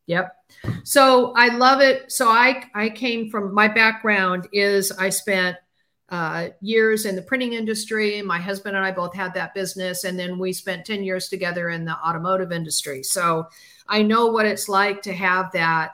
[0.07, 0.33] Yep.
[0.83, 2.11] So I love it.
[2.11, 5.57] So I I came from my background is I spent
[6.09, 8.21] uh, years in the printing industry.
[8.21, 11.69] My husband and I both had that business, and then we spent ten years together
[11.69, 13.03] in the automotive industry.
[13.03, 13.47] So
[13.87, 15.91] I know what it's like to have that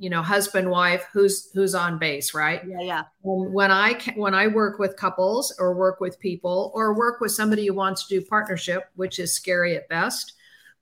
[0.00, 2.62] you know husband wife who's who's on base right?
[2.66, 3.02] Yeah yeah.
[3.22, 7.32] And when i when i work with couples or work with people or work with
[7.32, 10.32] somebody who wants to do partnership which is scary at best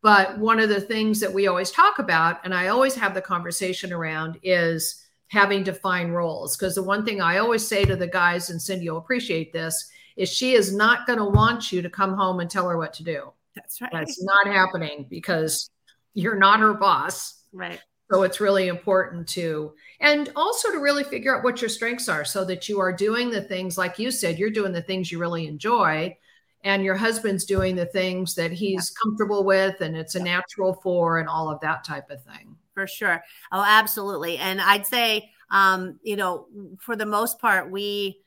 [0.00, 3.20] but one of the things that we always talk about and i always have the
[3.20, 6.56] conversation around is having defined roles.
[6.56, 9.90] Because the one thing i always say to the guys and cindy will appreciate this
[10.16, 12.92] is she is not going to want you to come home and tell her what
[12.92, 13.32] to do.
[13.54, 13.90] That's right.
[13.92, 15.70] That's not happening because
[16.14, 17.42] you're not her boss.
[17.52, 22.08] Right so it's really important to, and also to really figure out what your strengths
[22.08, 25.12] are so that you are doing the things, like you said, you're doing the things
[25.12, 26.16] you really enjoy,
[26.64, 29.02] and your husband's doing the things that he's yeah.
[29.02, 32.56] comfortable with and it's a natural for, and all of that type of thing.
[32.74, 33.22] For sure.
[33.52, 34.38] Oh, absolutely.
[34.38, 36.46] And I'd say, um, you know,
[36.78, 38.20] for the most part, we,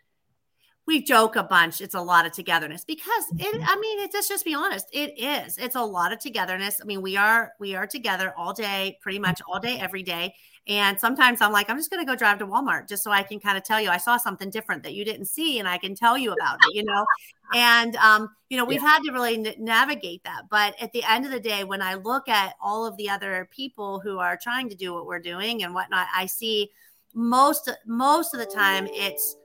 [0.91, 1.79] we joke a bunch.
[1.79, 3.63] It's a lot of togetherness because it, mm-hmm.
[3.65, 4.87] I mean, it, let's just be honest.
[4.91, 5.57] It is.
[5.57, 6.81] It's a lot of togetherness.
[6.81, 10.35] I mean, we are, we are together all day, pretty much all day, every day.
[10.67, 13.23] And sometimes I'm like, I'm just going to go drive to Walmart just so I
[13.23, 15.77] can kind of tell you I saw something different that you didn't see and I
[15.77, 17.05] can tell you about it, you know?
[17.53, 18.89] And, um, you know, we've yeah.
[18.89, 20.49] had to really n- navigate that.
[20.49, 23.47] But at the end of the day, when I look at all of the other
[23.49, 26.69] people who are trying to do what we're doing and whatnot, I see
[27.13, 29.37] most, most of the time it's,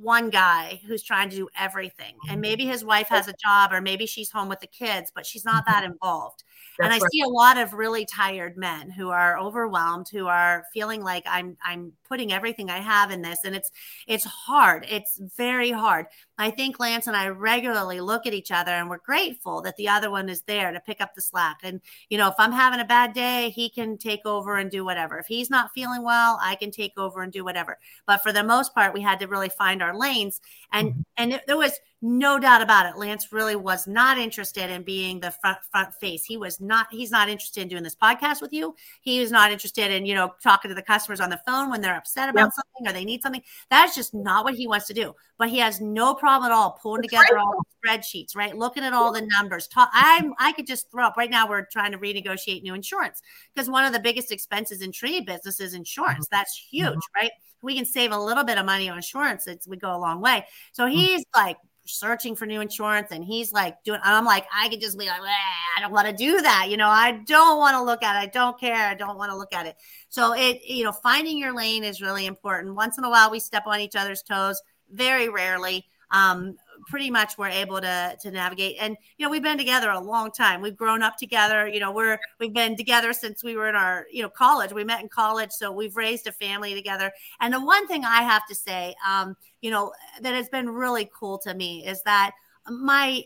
[0.00, 2.16] one guy who's trying to do everything.
[2.24, 2.40] And mm-hmm.
[2.40, 5.44] maybe his wife has a job or maybe she's home with the kids, but she's
[5.44, 5.92] not that mm-hmm.
[5.92, 6.44] involved.
[6.78, 7.12] That's and I right.
[7.12, 11.56] see a lot of really tired men who are overwhelmed, who are feeling like I'm
[11.64, 13.70] I'm putting everything I have in this and it's
[14.06, 14.86] it's hard.
[14.88, 16.06] It's very hard.
[16.38, 19.88] I think Lance and I regularly look at each other and we're grateful that the
[19.88, 21.60] other one is there to pick up the slack.
[21.62, 24.84] And you know, if I'm having a bad day, he can take over and do
[24.84, 25.18] whatever.
[25.18, 27.78] If he's not feeling well, I can take over and do whatever.
[28.06, 30.40] But for the most part, we had to really find our lanes
[30.72, 31.00] and mm-hmm.
[31.16, 32.98] and there was no doubt about it.
[32.98, 36.24] Lance really was not interested in being the front front face.
[36.24, 36.88] He was not.
[36.90, 38.74] He's not interested in doing this podcast with you.
[39.00, 41.80] He was not interested in you know talking to the customers on the phone when
[41.80, 42.52] they're upset about yep.
[42.52, 43.42] something or they need something.
[43.70, 45.14] That's just not what he wants to do.
[45.38, 47.42] But he has no problem at all pulling That's together right.
[47.42, 48.56] all the spreadsheets, right?
[48.56, 49.66] Looking at all the numbers.
[49.66, 50.34] Talk, I'm.
[50.38, 51.48] I could just throw up right now.
[51.48, 53.22] We're trying to renegotiate new insurance
[53.54, 56.26] because one of the biggest expenses in tree business is insurance.
[56.26, 56.36] Mm-hmm.
[56.36, 57.20] That's huge, mm-hmm.
[57.22, 57.30] right?
[57.62, 59.46] We can save a little bit of money on insurance.
[59.46, 60.46] It's, we go a long way.
[60.72, 60.98] So mm-hmm.
[60.98, 64.98] he's like searching for new insurance and he's like doing i'm like i could just
[64.98, 68.02] be like i don't want to do that you know i don't want to look
[68.02, 68.26] at it.
[68.26, 68.88] I don't care.
[68.88, 69.76] I don't want to look at it.
[70.08, 72.74] So it you know finding your lane is really important.
[72.74, 75.86] Once in a while we step on each other's toes very rarely.
[76.10, 78.76] Um, pretty much we're able to to navigate.
[78.80, 80.60] And you know we've been together a long time.
[80.60, 81.66] We've grown up together.
[81.66, 84.72] You know we're we've been together since we were in our you know college.
[84.72, 87.12] We met in college so we've raised a family together.
[87.40, 91.10] And the one thing i have to say um you know that has been really
[91.14, 92.32] cool to me is that
[92.68, 93.24] my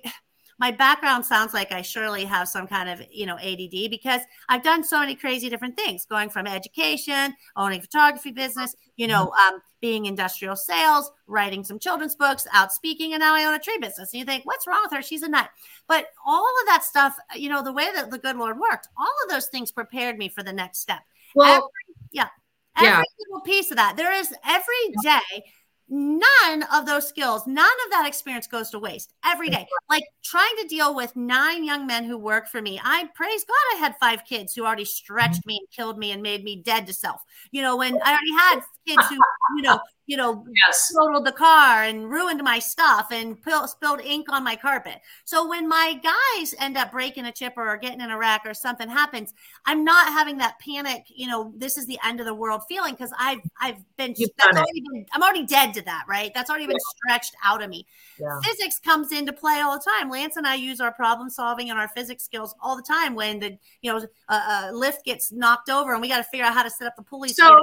[0.61, 4.21] my background sounds like I surely have some kind of, you know, ADD because
[4.51, 9.33] I've done so many crazy different things, going from education, owning photography business, you know,
[9.33, 9.55] mm-hmm.
[9.55, 13.59] um, being industrial sales, writing some children's books, out speaking, and now I own a
[13.59, 14.13] tree business.
[14.13, 15.03] And you think, what's wrong with her?
[15.03, 15.49] She's a nut.
[15.89, 19.15] But all of that stuff, you know, the way that the good Lord worked, all
[19.25, 21.01] of those things prepared me for the next step.
[21.35, 22.29] Well, every, yeah,
[22.77, 23.03] every yeah.
[23.29, 23.97] little piece of that.
[23.97, 25.43] There is every day
[25.91, 29.67] none of those skills, none of that experience goes to waste every day.
[29.91, 32.81] Like trying to deal with nine young men who work for me.
[32.83, 36.23] I praise God I had five kids who already stretched me and killed me and
[36.23, 37.23] made me dead to self.
[37.51, 39.17] You know, when I already had kids who,
[39.57, 40.93] you know, you know, yes.
[40.93, 45.01] totaled the car and ruined my stuff and spilled ink on my carpet.
[45.25, 48.53] So when my guys end up breaking a chipper or getting in a wreck or
[48.53, 49.33] something happens,
[49.67, 52.95] I'm not having that panic, you know, this is the end of the world feeling
[52.95, 56.33] because I've I've been, already been, I'm already dead to that, right?
[56.35, 57.15] That's already been yeah.
[57.15, 57.87] stretched out of me.
[58.19, 58.41] Yeah.
[58.43, 60.11] Physics comes into play all the time.
[60.11, 63.39] Lance and I use our problem solving and our physics skills all the time when
[63.39, 66.55] the you know a, a lift gets knocked over and we got to figure out
[66.55, 67.29] how to set up the pulley.
[67.29, 67.57] So,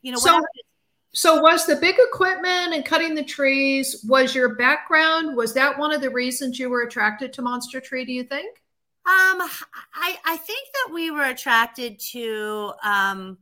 [0.00, 0.40] you know, so,
[1.16, 5.90] so was the big equipment and cutting the trees, was your background, was that one
[5.90, 8.58] of the reasons you were attracted to Monster Tree, do you think?
[9.06, 9.40] Um,
[9.94, 13.38] I, I think that we were attracted to um,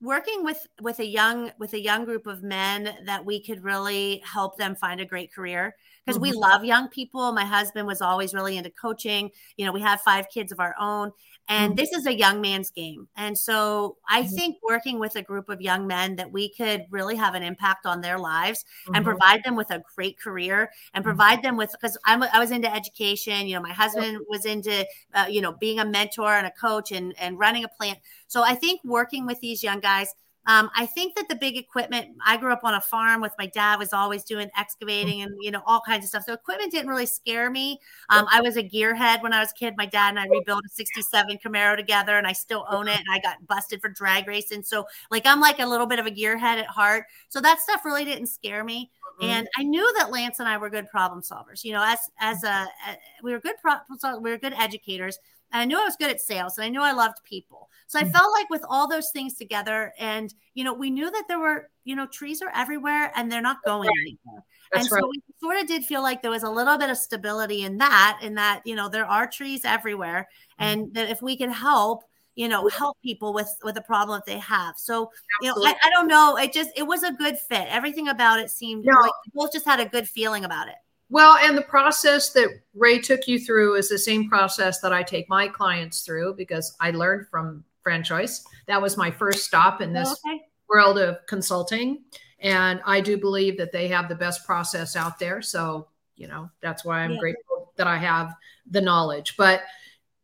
[0.00, 4.22] working with with a young with a young group of men that we could really
[4.24, 5.74] help them find a great career
[6.06, 6.30] because mm-hmm.
[6.30, 7.32] we love young people.
[7.32, 9.30] My husband was always really into coaching.
[9.58, 11.12] You know, we have five kids of our own,
[11.48, 11.76] and mm-hmm.
[11.76, 13.08] this is a young man's game.
[13.16, 14.34] And so I mm-hmm.
[14.34, 17.86] think working with a group of young men that we could really have an impact
[17.86, 18.94] on their lives mm-hmm.
[18.94, 21.10] and provide them with a great career and mm-hmm.
[21.10, 25.26] provide them with, because I was into education, you know, my husband was into, uh,
[25.28, 27.98] you know, being a mentor and a coach and, and running a plant.
[28.26, 30.14] So I think working with these young guys,
[30.48, 33.44] um, I think that the big equipment, I grew up on a farm with my
[33.46, 36.24] dad was always doing excavating and, you know, all kinds of stuff.
[36.24, 37.78] So equipment didn't really scare me.
[38.08, 39.74] Um, I was a gearhead when I was a kid.
[39.76, 42.98] My dad and I rebuilt a 67 Camaro together and I still own it.
[42.98, 44.62] And I got busted for drag racing.
[44.62, 47.04] So like, I'm like a little bit of a gearhead at heart.
[47.28, 48.90] So that stuff really didn't scare me.
[49.20, 49.30] Mm-hmm.
[49.30, 51.62] And I knew that Lance and I were good problem solvers.
[51.62, 55.18] You know, as as a, a we were good problem we were good educators.
[55.52, 57.70] And I knew I was good at sales and I knew I loved people.
[57.86, 58.12] So I mm.
[58.12, 61.70] felt like with all those things together, and you know, we knew that there were,
[61.84, 64.44] you know, trees are everywhere and they're not going anywhere.
[64.72, 65.00] That's and right.
[65.00, 67.78] so we sort of did feel like there was a little bit of stability in
[67.78, 70.28] that, in that, you know, there are trees everywhere.
[70.60, 70.64] Mm.
[70.64, 74.30] And that if we could help, you know, help people with with a problem that
[74.30, 74.76] they have.
[74.76, 75.10] So,
[75.42, 75.68] Absolutely.
[75.68, 76.36] you know, I, I, don't know.
[76.36, 77.66] It just it was a good fit.
[77.68, 79.00] Everything about it seemed no.
[79.00, 80.76] like we both just had a good feeling about it.
[81.10, 85.02] Well, and the process that Ray took you through is the same process that I
[85.02, 88.44] take my clients through because I learned from FranChoice.
[88.66, 90.42] That was my first stop in this oh, okay.
[90.68, 92.04] world of consulting.
[92.40, 95.40] And I do believe that they have the best process out there.
[95.40, 97.20] So, you know, that's why I'm yeah.
[97.20, 98.34] grateful that I have
[98.70, 99.36] the knowledge.
[99.36, 99.62] But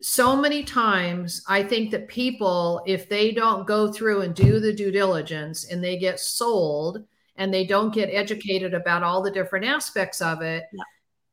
[0.03, 4.73] so many times, I think that people, if they don't go through and do the
[4.73, 7.05] due diligence and they get sold,
[7.37, 10.83] and they don't get educated about all the different aspects of it, yeah.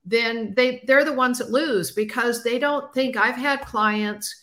[0.06, 4.36] then they they're the ones that lose because they don't think I've had clients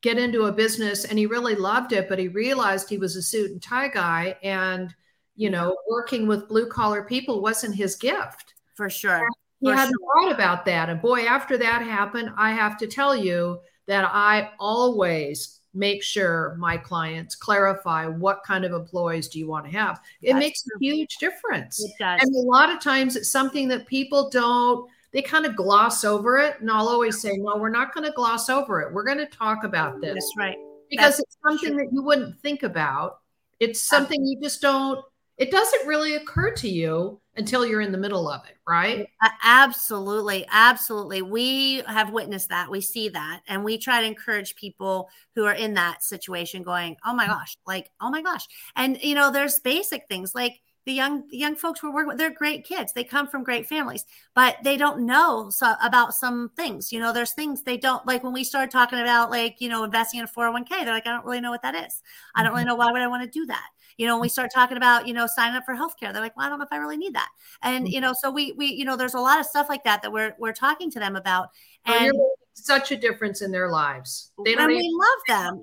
[0.00, 3.22] get into a business and he really loved it, but he realized he was a
[3.22, 4.94] suit and tie guy and
[5.34, 8.54] you know, working with blue collar people wasn't his gift.
[8.74, 9.28] For sure.
[9.60, 10.24] he hadn't sure.
[10.24, 10.88] thought about that.
[10.88, 16.54] And boy, after that happened, I have to tell you that I always make sure
[16.58, 20.00] my clients clarify what kind of employees do you want to have.
[20.20, 20.76] It That's makes true.
[20.76, 21.82] a huge difference.
[21.82, 22.20] It does.
[22.22, 26.38] And a lot of times it's something that people don't they kind of gloss over
[26.38, 26.58] it.
[26.60, 28.92] And I'll always say, no, we're not going to gloss over it.
[28.92, 30.14] We're going to talk about this.
[30.14, 30.56] That's right.
[30.90, 31.84] Because That's it's something true.
[31.84, 33.18] that you wouldn't think about.
[33.60, 35.04] It's something you just don't
[35.38, 39.08] it doesn't really occur to you until you're in the middle of it, right?
[39.42, 40.46] Absolutely.
[40.50, 41.22] Absolutely.
[41.22, 42.70] We have witnessed that.
[42.70, 43.40] We see that.
[43.48, 47.56] And we try to encourage people who are in that situation going, oh my gosh,
[47.66, 48.46] like, oh my gosh.
[48.76, 52.18] And, you know, there's basic things like, the young the young folks we're working with
[52.18, 56.50] they're great kids they come from great families but they don't know so, about some
[56.56, 59.68] things you know there's things they don't like when we start talking about like you
[59.68, 62.02] know investing in a 401k they're like i don't really know what that is
[62.34, 62.70] i don't really mm-hmm.
[62.70, 65.06] know why would i want to do that you know, when we start talking about,
[65.06, 66.96] you know, signing up for healthcare, they're like, well, I don't know if I really
[66.96, 67.28] need that.
[67.62, 67.92] And, mm-hmm.
[67.92, 70.12] you know, so we, we, you know, there's a lot of stuff like that that
[70.12, 71.48] we're, we're talking to them about.
[71.86, 74.32] And oh, such a difference in their lives.
[74.44, 75.62] They don't and we love them.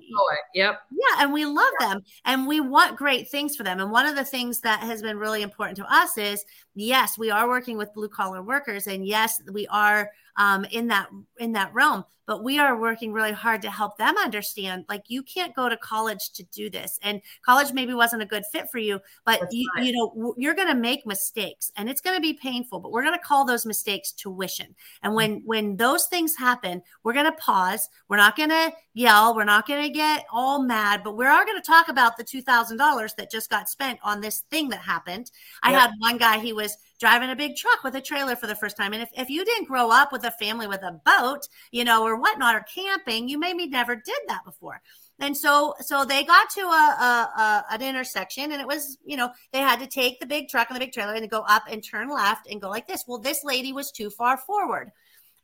[0.54, 0.80] Yep.
[0.90, 1.22] Yeah.
[1.22, 1.88] And we love yeah.
[1.88, 3.80] them and we want great things for them.
[3.80, 7.30] And one of the things that has been really important to us is yes, we
[7.30, 8.86] are working with blue collar workers.
[8.86, 11.08] And yes, we are um, in that
[11.38, 15.20] in that realm but we are working really hard to help them understand like you
[15.20, 18.78] can't go to college to do this and college maybe wasn't a good fit for
[18.78, 22.32] you but you, you know you're going to make mistakes and it's going to be
[22.32, 26.80] painful but we're going to call those mistakes tuition and when when those things happen
[27.02, 30.62] we're going to pause we're not going to yell we're not going to get all
[30.62, 34.20] mad but we are going to talk about the $2000 that just got spent on
[34.20, 35.30] this thing that happened.
[35.62, 38.54] I had one guy he was driving a big truck with a trailer for the
[38.54, 38.92] first time.
[38.92, 42.04] And if, if you didn't grow up with a family with a boat, you know,
[42.04, 44.80] or whatnot, or camping, you maybe never did that before.
[45.18, 49.16] And so, so they got to a, a, a, an intersection, and it was, you
[49.18, 51.64] know, they had to take the big truck and the big trailer and go up
[51.70, 53.04] and turn left and go like this.
[53.06, 54.90] Well, this lady was too far forward.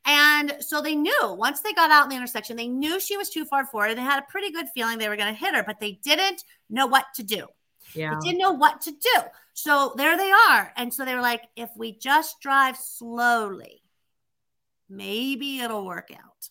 [0.07, 3.29] And so they knew once they got out in the intersection, they knew she was
[3.29, 3.91] too far forward.
[3.91, 5.99] And they had a pretty good feeling they were going to hit her, but they
[6.05, 7.49] didn't know what to do.
[7.93, 8.15] Yeah.
[8.15, 9.21] They didn't know what to do.
[9.57, 10.71] So there they are.
[10.77, 13.83] And so they were like, if we just drive slowly,
[14.91, 16.51] maybe it'll work out.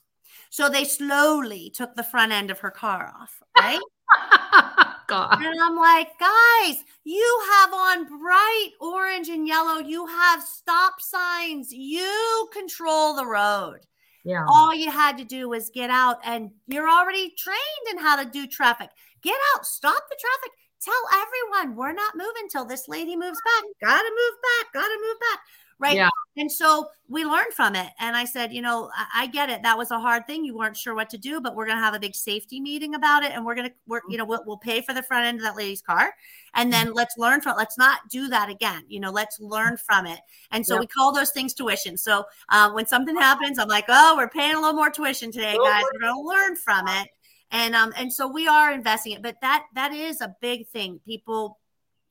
[0.49, 3.79] So they slowly took the front end of her car off, right?
[5.07, 5.37] God.
[5.39, 9.77] And I'm like, guys, you have on bright orange and yellow.
[9.77, 11.71] You have stop signs.
[11.71, 13.81] You control the road.
[14.23, 14.47] Yeah.
[14.49, 17.59] All you had to do was get out, and you're already trained
[17.91, 18.89] in how to do traffic.
[19.21, 23.63] Get out, stop the traffic, tell everyone we're not moving till this lady moves back.
[23.81, 24.73] Gotta move back.
[24.73, 25.39] Gotta move back.
[25.77, 25.97] Right.
[25.97, 26.09] Yeah.
[26.37, 27.89] And so we learned from it.
[27.99, 29.61] And I said, you know, I, I get it.
[29.63, 30.45] That was a hard thing.
[30.45, 32.95] You weren't sure what to do, but we're going to have a big safety meeting
[32.95, 33.33] about it.
[33.33, 35.43] And we're going to, work, you know, we'll, we'll pay for the front end of
[35.43, 36.13] that lady's car.
[36.53, 36.95] And then mm-hmm.
[36.95, 37.57] let's learn from it.
[37.57, 38.83] Let's not do that again.
[38.87, 40.19] You know, let's learn from it.
[40.51, 41.97] And so we call those things tuition.
[41.97, 45.57] So uh, when something happens, I'm like, oh, we're paying a little more tuition today,
[45.61, 45.83] guys.
[45.93, 47.09] We're going to learn from it
[47.55, 50.99] and um and so we are investing it but that that is a big thing.
[51.05, 51.59] People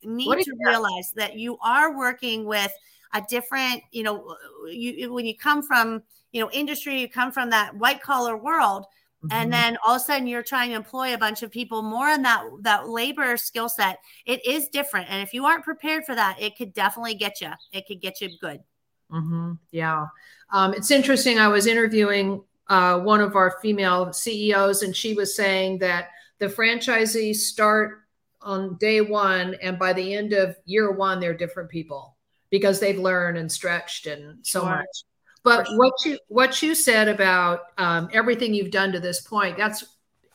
[0.03, 2.72] need to realize that you are working with
[3.14, 4.36] a different you know
[4.70, 8.84] you when you come from you know industry you come from that white collar world
[9.24, 9.28] mm-hmm.
[9.32, 12.09] and then all of a sudden you're trying to employ a bunch of people more
[12.09, 15.11] in that that labor skill set it is different.
[15.11, 18.20] And if you aren't prepared for that it could definitely get you it could get
[18.20, 18.61] you good.
[19.12, 19.53] Mm-hmm.
[19.70, 20.07] yeah.
[20.53, 25.36] Um, it's interesting i was interviewing uh, one of our female CEOs, and she was
[25.36, 26.08] saying that
[26.38, 28.00] the franchisees start
[28.40, 32.16] on day one, and by the end of year one, they're different people
[32.50, 34.70] because they've learned and stretched and so sure.
[34.70, 35.04] much.
[35.42, 35.78] But sure.
[35.78, 39.84] what you what you said about um, everything you've done to this point, that's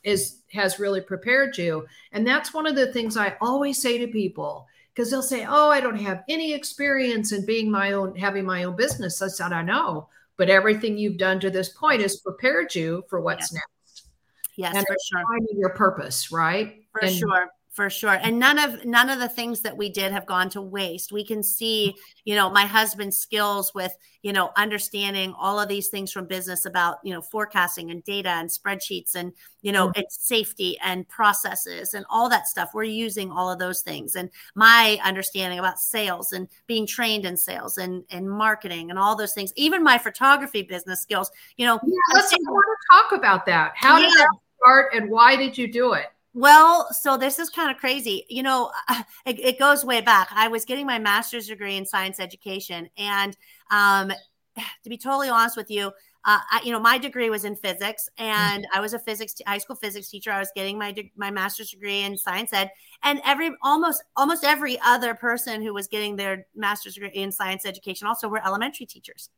[0.04, 4.08] is has really prepared you, and that's one of the things I always say to
[4.08, 8.46] people because they'll say, "Oh, I don't have any experience in being my own, having
[8.46, 10.10] my own business." I said, "I know."
[10.40, 13.54] But everything you've done to this point has prepared you for what's yes.
[13.54, 14.08] next.
[14.56, 15.24] Yes, and for sure.
[15.32, 16.82] Finding your purpose, right?
[16.92, 18.18] For and, sure for sure.
[18.22, 21.12] And none of none of the things that we did have gone to waste.
[21.12, 21.96] We can see
[22.26, 26.66] you know my husband's skills with you know understanding all of these things from business
[26.66, 30.00] about you know forecasting and data and spreadsheets and you know mm-hmm.
[30.02, 32.72] it's safety and processes and all that stuff.
[32.74, 34.16] We're using all of those things.
[34.16, 39.16] And my understanding about sales and being trained in sales and and marketing and all
[39.16, 43.46] those things even my photography business skills you know yeah, let's want to talk about
[43.46, 43.74] that.
[43.76, 44.08] How yeah.
[44.08, 47.78] did that start and why did you do it well, so this is kind of
[47.78, 48.26] crazy.
[48.30, 48.72] You know,
[49.26, 50.30] it, it, goes way back.
[50.34, 52.90] I was getting my master's degree in science education.
[52.98, 53.36] And
[53.72, 54.10] um,
[54.84, 55.92] to be totally honest with you,
[56.26, 58.78] uh, I, you know, my degree was in physics, and mm-hmm.
[58.78, 60.32] I was a physics t- high school physics teacher.
[60.32, 62.72] I was getting my de- my master's degree in science ed,
[63.04, 67.66] and every almost almost every other person who was getting their master's degree in science
[67.66, 69.30] education also were elementary teachers,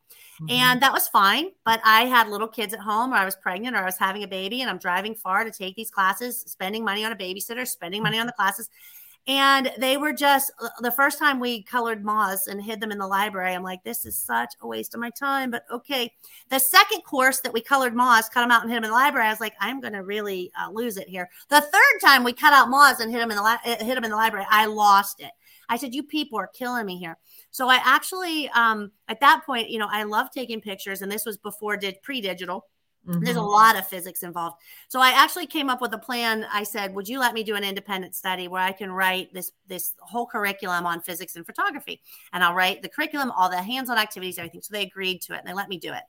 [0.42, 0.50] mm-hmm.
[0.50, 1.52] and that was fine.
[1.66, 4.24] But I had little kids at home, or I was pregnant, or I was having
[4.24, 7.68] a baby, and I'm driving far to take these classes, spending money on a babysitter,
[7.68, 8.72] spending money on the classes,
[9.28, 12.98] and they were just uh, the first time we colored moths and hid them in
[12.98, 13.54] the library.
[13.54, 16.12] I'm like, this is such a waste of my time, but okay.
[16.50, 18.96] The second course that we colored moths, cut them out and hid them in the
[18.96, 21.30] library, I was like, I'm going to really uh, lose it here.
[21.50, 23.96] The third time we cut out moths and hid them in the li- uh, hid
[23.96, 25.32] them in the library, I lost it.
[25.70, 27.18] I said, you people are killing me here.
[27.52, 31.26] So I actually, um, at that point, you know, I love taking pictures, and this
[31.26, 32.66] was before did pre digital.
[33.08, 33.24] Mm-hmm.
[33.24, 33.50] There's a mm-hmm.
[33.50, 34.58] lot of physics involved.
[34.88, 36.46] So I actually came up with a plan.
[36.52, 39.52] I said, "Would you let me do an independent study where I can write this
[39.68, 43.98] this whole curriculum on physics and photography, and I'll write the curriculum, all the hands-on
[43.98, 46.04] activities, everything." So they agreed to it, and they let me do it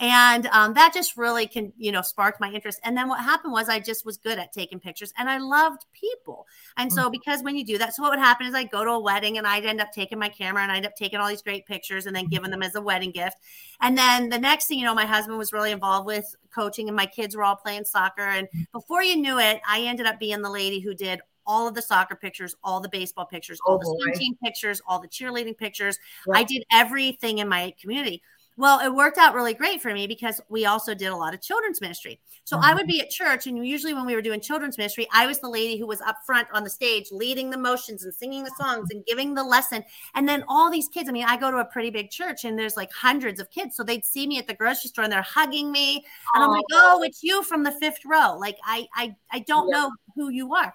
[0.00, 3.52] and um, that just really can you know sparked my interest and then what happened
[3.52, 7.12] was i just was good at taking pictures and i loved people and so mm-hmm.
[7.12, 9.38] because when you do that so what would happen is i go to a wedding
[9.38, 11.64] and i'd end up taking my camera and i'd end up taking all these great
[11.66, 13.36] pictures and then giving them as a wedding gift
[13.80, 16.96] and then the next thing you know my husband was really involved with coaching and
[16.96, 18.62] my kids were all playing soccer and mm-hmm.
[18.72, 21.82] before you knew it i ended up being the lady who did all of the
[21.82, 25.56] soccer pictures, all the baseball pictures, all oh, the swim team pictures, all the cheerleading
[25.56, 25.98] pictures.
[26.26, 26.36] Yep.
[26.36, 28.22] I did everything in my community.
[28.56, 31.40] Well, it worked out really great for me because we also did a lot of
[31.40, 32.20] children's ministry.
[32.44, 32.66] So mm-hmm.
[32.66, 35.40] I would be at church, and usually when we were doing children's ministry, I was
[35.40, 38.54] the lady who was up front on the stage leading the motions and singing the
[38.56, 39.82] songs and giving the lesson.
[40.14, 42.56] And then all these kids, I mean, I go to a pretty big church and
[42.56, 43.74] there's like hundreds of kids.
[43.74, 46.04] So they'd see me at the grocery store and they're hugging me.
[46.34, 48.36] And I'm like, oh, it's you from the fifth row.
[48.38, 49.76] Like, I, I, I don't yeah.
[49.76, 50.72] know who you are.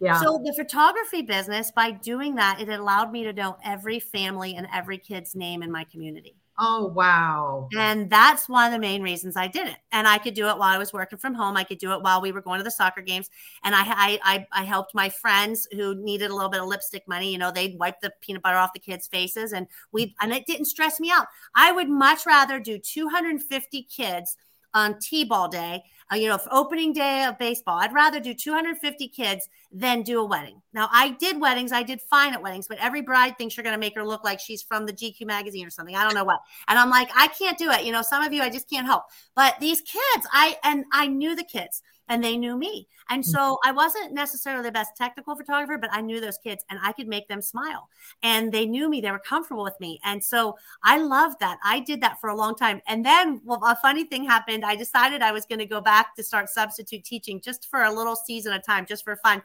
[0.00, 0.20] Yeah.
[0.20, 4.66] So the photography business, by doing that, it allowed me to know every family and
[4.74, 6.34] every kid's name in my community.
[6.58, 7.68] Oh, wow.
[7.76, 9.78] And that's one of the main reasons I did it.
[9.90, 11.56] And I could do it while I was working from home.
[11.56, 13.30] I could do it while we were going to the soccer games.
[13.64, 17.08] And I, I, I, I helped my friends who needed a little bit of lipstick
[17.08, 17.32] money.
[17.32, 20.44] You know, they'd wipe the peanut butter off the kids' faces and we, and it
[20.46, 21.26] didn't stress me out.
[21.54, 24.36] I would much rather do 250 kids
[24.74, 25.82] on T-ball day,
[26.12, 27.78] uh, you know, opening day of baseball.
[27.78, 30.60] I'd rather do 250 kids than do a wedding.
[30.72, 31.72] Now, I did weddings.
[31.72, 34.24] I did fine at weddings, but every bride thinks you're going to make her look
[34.24, 35.96] like she's from the GQ magazine or something.
[35.96, 36.40] I don't know what.
[36.68, 37.84] And I'm like, I can't do it.
[37.84, 39.04] You know, some of you I just can't help.
[39.34, 41.82] But these kids, I and I knew the kids
[42.12, 42.86] and they knew me.
[43.08, 43.68] And so mm-hmm.
[43.68, 47.08] I wasn't necessarily the best technical photographer, but I knew those kids and I could
[47.08, 47.88] make them smile.
[48.22, 49.98] And they knew me, they were comfortable with me.
[50.04, 51.58] And so I loved that.
[51.64, 52.82] I did that for a long time.
[52.86, 54.62] And then well, a funny thing happened.
[54.62, 57.92] I decided I was going to go back to start substitute teaching just for a
[57.92, 59.42] little season of time, just for fun.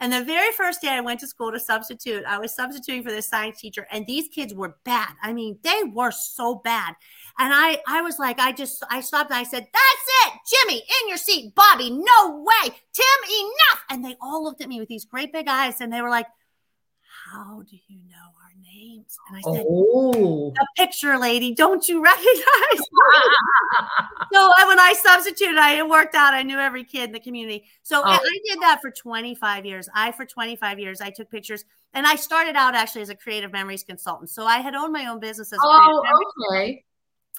[0.00, 3.10] And the very first day I went to school to substitute, I was substituting for
[3.10, 5.10] this science teacher, and these kids were bad.
[5.22, 6.94] I mean, they were so bad.
[7.38, 10.78] And I, I was like, I just, I stopped and I said, that's it, Jimmy,
[10.78, 13.84] in your seat, Bobby, no way, Tim, enough.
[13.90, 16.26] And they all looked at me with these great big eyes and they were like,
[17.34, 19.16] how do you know our names?
[19.28, 22.34] And I said, Oh, the picture lady, don't you recognize?
[24.32, 26.34] so when I substituted, I it worked out.
[26.34, 27.64] I knew every kid in the community.
[27.82, 28.08] So oh.
[28.08, 29.88] I did that for 25 years.
[29.94, 33.52] I, for 25 years, I took pictures and I started out actually as a creative
[33.52, 34.30] memories consultant.
[34.30, 36.02] So I had owned my own business as a oh,
[36.50, 36.84] okay.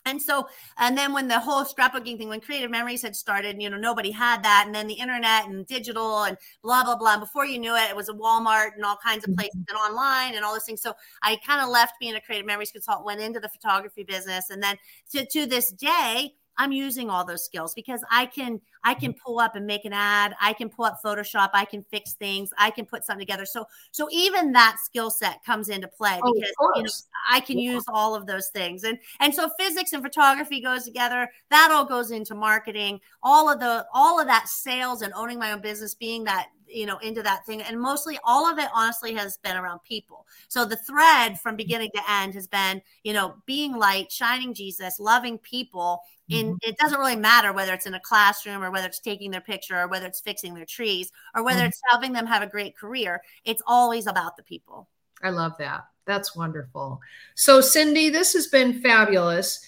[0.06, 0.48] And so,
[0.78, 4.12] and then when the whole scrapbooking thing, when Creative Memories had started, you know, nobody
[4.12, 4.64] had that.
[4.66, 7.14] And then the internet and digital and blah, blah, blah.
[7.14, 9.40] And before you knew it, it was a Walmart and all kinds of mm-hmm.
[9.40, 10.82] places and online and all those things.
[10.82, 10.94] So
[11.24, 14.52] I kind of left being a Creative Memories consultant, went into the photography business.
[14.52, 14.78] And then
[15.14, 19.20] to, to this day, I'm using all those skills because I can I can mm-hmm.
[19.26, 22.52] pull up and make an ad, I can pull up Photoshop, I can fix things,
[22.58, 23.46] I can put something together.
[23.46, 26.90] So so even that skill set comes into play oh, because you know
[27.32, 27.74] I can yeah.
[27.74, 28.84] use all of those things.
[28.84, 31.30] And and so physics and photography goes together.
[31.50, 33.00] That all goes into marketing.
[33.24, 36.86] All of the all of that sales and owning my own business being that you
[36.86, 37.62] know into that thing.
[37.62, 40.28] And mostly all of it honestly has been around people.
[40.48, 45.00] So the thread from beginning to end has been you know being light shining jesus
[45.00, 46.56] loving people in mm-hmm.
[46.62, 49.80] it doesn't really matter whether it's in a classroom or whether it's taking their picture
[49.80, 51.68] or whether it's fixing their trees or whether mm-hmm.
[51.68, 53.22] it's helping them have a great career.
[53.44, 54.90] It's always about the people.
[55.24, 55.86] I love that.
[56.06, 57.00] That's wonderful.
[57.36, 59.64] So cindy this has been fabulous.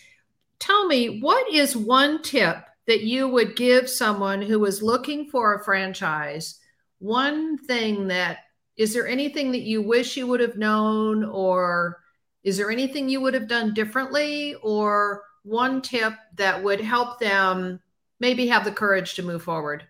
[0.60, 5.56] Tell me what is one tip that you would give someone who is looking for
[5.56, 6.60] a franchise
[7.00, 8.40] one thing that
[8.78, 12.00] is there anything that you wish you would have known or
[12.44, 17.80] is there anything you would have done differently or one tip that would help them
[18.20, 19.84] maybe have the courage to move forward?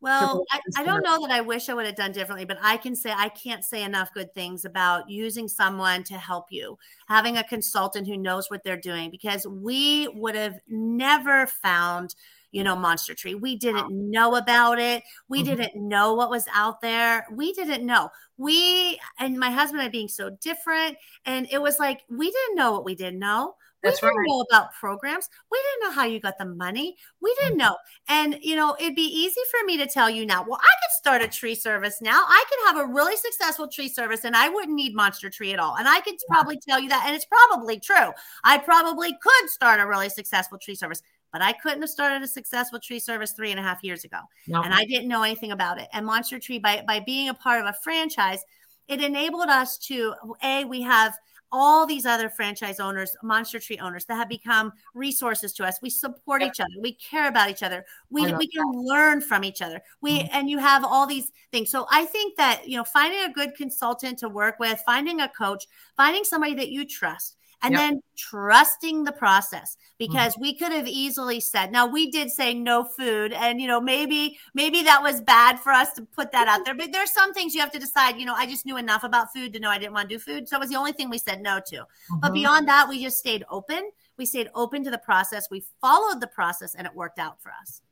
[0.00, 2.76] Well I, I, don't know that i wish i would have done differently but i
[2.76, 6.78] can say i can't say enough good things about using someone to help you.
[7.08, 12.14] Having a consultant who knows what they're doing because we would have never found
[12.56, 13.34] you know, Monster Tree.
[13.34, 15.02] We didn't know about it.
[15.28, 15.56] We mm-hmm.
[15.56, 17.26] didn't know what was out there.
[17.30, 18.08] We didn't know.
[18.38, 20.96] We and my husband and I being so different.
[21.26, 23.56] And it was like we didn't know what we didn't know.
[23.82, 24.26] We That's didn't right.
[24.26, 25.28] know about programs.
[25.52, 26.96] We didn't know how you got the money.
[27.20, 27.68] We didn't mm-hmm.
[27.68, 27.76] know.
[28.08, 30.96] And, you know, it'd be easy for me to tell you now, well, I could
[30.96, 32.24] start a tree service now.
[32.26, 35.58] I could have a really successful tree service and I wouldn't need Monster Tree at
[35.58, 35.76] all.
[35.76, 37.04] And I could probably tell you that.
[37.06, 38.12] And it's probably true.
[38.44, 41.02] I probably could start a really successful tree service
[41.36, 44.20] but I couldn't have started a successful tree service three and a half years ago.
[44.46, 45.86] And I didn't know anything about it.
[45.92, 48.42] And Monster Tree, by, by being a part of a franchise,
[48.88, 51.14] it enabled us to a we have
[51.52, 55.78] all these other franchise owners, Monster Tree owners that have become resources to us.
[55.82, 56.72] We support each other.
[56.80, 57.84] We care about each other.
[58.08, 58.78] We, we can that.
[58.78, 59.82] learn from each other.
[60.00, 60.28] We mm-hmm.
[60.32, 61.70] and you have all these things.
[61.70, 65.28] So I think that you know finding a good consultant to work with, finding a
[65.28, 65.66] coach,
[65.98, 67.80] finding somebody that you trust and yep.
[67.80, 70.42] then trusting the process because mm-hmm.
[70.42, 74.38] we could have easily said now we did say no food and you know maybe
[74.54, 77.54] maybe that was bad for us to put that out there but there's some things
[77.54, 79.78] you have to decide you know i just knew enough about food to know i
[79.78, 81.76] didn't want to do food so it was the only thing we said no to
[81.76, 82.20] mm-hmm.
[82.20, 86.20] but beyond that we just stayed open we stayed open to the process we followed
[86.20, 87.82] the process and it worked out for us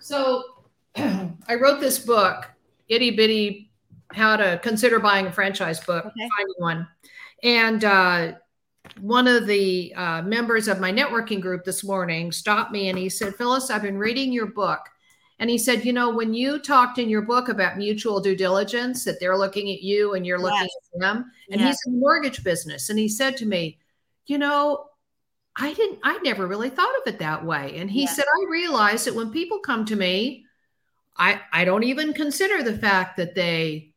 [0.00, 0.42] so
[0.96, 2.50] i wrote this book
[2.88, 3.70] itty bitty
[4.12, 6.28] how to consider buying a franchise book okay.
[6.36, 6.88] finding one
[7.42, 8.32] and uh
[9.00, 13.08] one of the uh, members of my networking group this morning stopped me and he
[13.08, 14.80] said, Phyllis, I've been reading your book.
[15.38, 19.04] And he said, You know, when you talked in your book about mutual due diligence,
[19.04, 20.90] that they're looking at you and you're looking yes.
[20.94, 21.70] at them, and yes.
[21.70, 22.88] he's in the mortgage business.
[22.88, 23.78] And he said to me,
[24.26, 24.86] You know,
[25.56, 27.76] I didn't, I never really thought of it that way.
[27.78, 28.16] And he yes.
[28.16, 30.44] said, I realized that when people come to me,
[31.16, 33.92] I, I don't even consider the fact that they,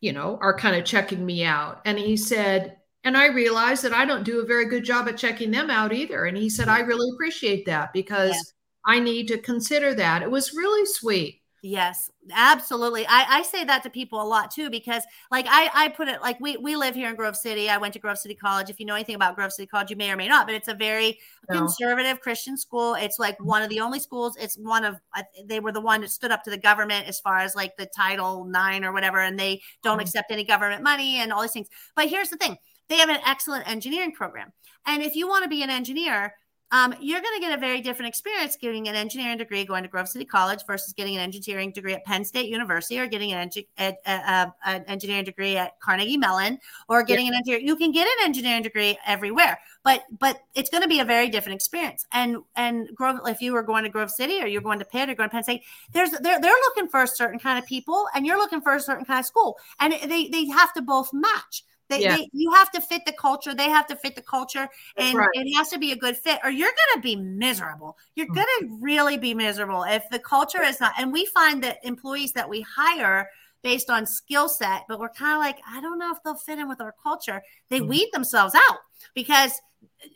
[0.00, 1.80] you know, are kind of checking me out.
[1.84, 5.16] And he said, and I realized that I don't do a very good job at
[5.16, 6.26] checking them out either.
[6.26, 8.94] And he said, I really appreciate that because yeah.
[8.94, 10.22] I need to consider that.
[10.22, 11.40] It was really sweet.
[11.62, 13.06] Yes, absolutely.
[13.06, 16.22] I, I say that to people a lot too because like I, I put it
[16.22, 17.68] like we we live here in Grove City.
[17.68, 18.70] I went to Grove City College.
[18.70, 20.68] If you know anything about Grove City College, you may or may not, but it's
[20.68, 21.18] a very
[21.50, 21.58] no.
[21.58, 22.94] conservative Christian school.
[22.94, 24.38] It's like one of the only schools.
[24.40, 24.96] It's one of
[25.44, 27.90] they were the one that stood up to the government as far as like the
[27.94, 30.00] Title Nine or whatever, and they don't mm-hmm.
[30.00, 31.68] accept any government money and all these things.
[31.94, 32.56] But here's the thing:
[32.90, 34.52] they have an excellent engineering program.
[34.84, 36.34] And if you want to be an engineer,
[36.72, 39.88] um, you're going to get a very different experience getting an engineering degree going to
[39.88, 43.48] Grove City College versus getting an engineering degree at Penn State University or getting an,
[43.48, 43.66] engi-
[44.06, 47.58] an engineering degree at Carnegie Mellon or getting an engineer.
[47.58, 51.28] You can get an engineering degree everywhere, but but it's going to be a very
[51.28, 52.06] different experience.
[52.12, 55.10] And and Grove, if you were going to Grove City or you're going to Pitt
[55.10, 55.62] or going to Penn State,
[55.92, 58.80] there's they're they're looking for a certain kind of people, and you're looking for a
[58.80, 61.64] certain kind of school, and they they have to both match.
[61.90, 62.16] They, yeah.
[62.16, 63.52] they, you have to fit the culture.
[63.52, 65.28] They have to fit the culture, and right.
[65.34, 67.98] it has to be a good fit, or you're going to be miserable.
[68.14, 68.36] You're mm-hmm.
[68.36, 70.92] going to really be miserable if the culture is not.
[70.98, 73.28] And we find that employees that we hire
[73.62, 76.58] based on skill set, but we're kind of like, I don't know if they'll fit
[76.58, 77.42] in with our culture.
[77.68, 77.88] They mm-hmm.
[77.88, 78.78] weed themselves out
[79.14, 79.52] because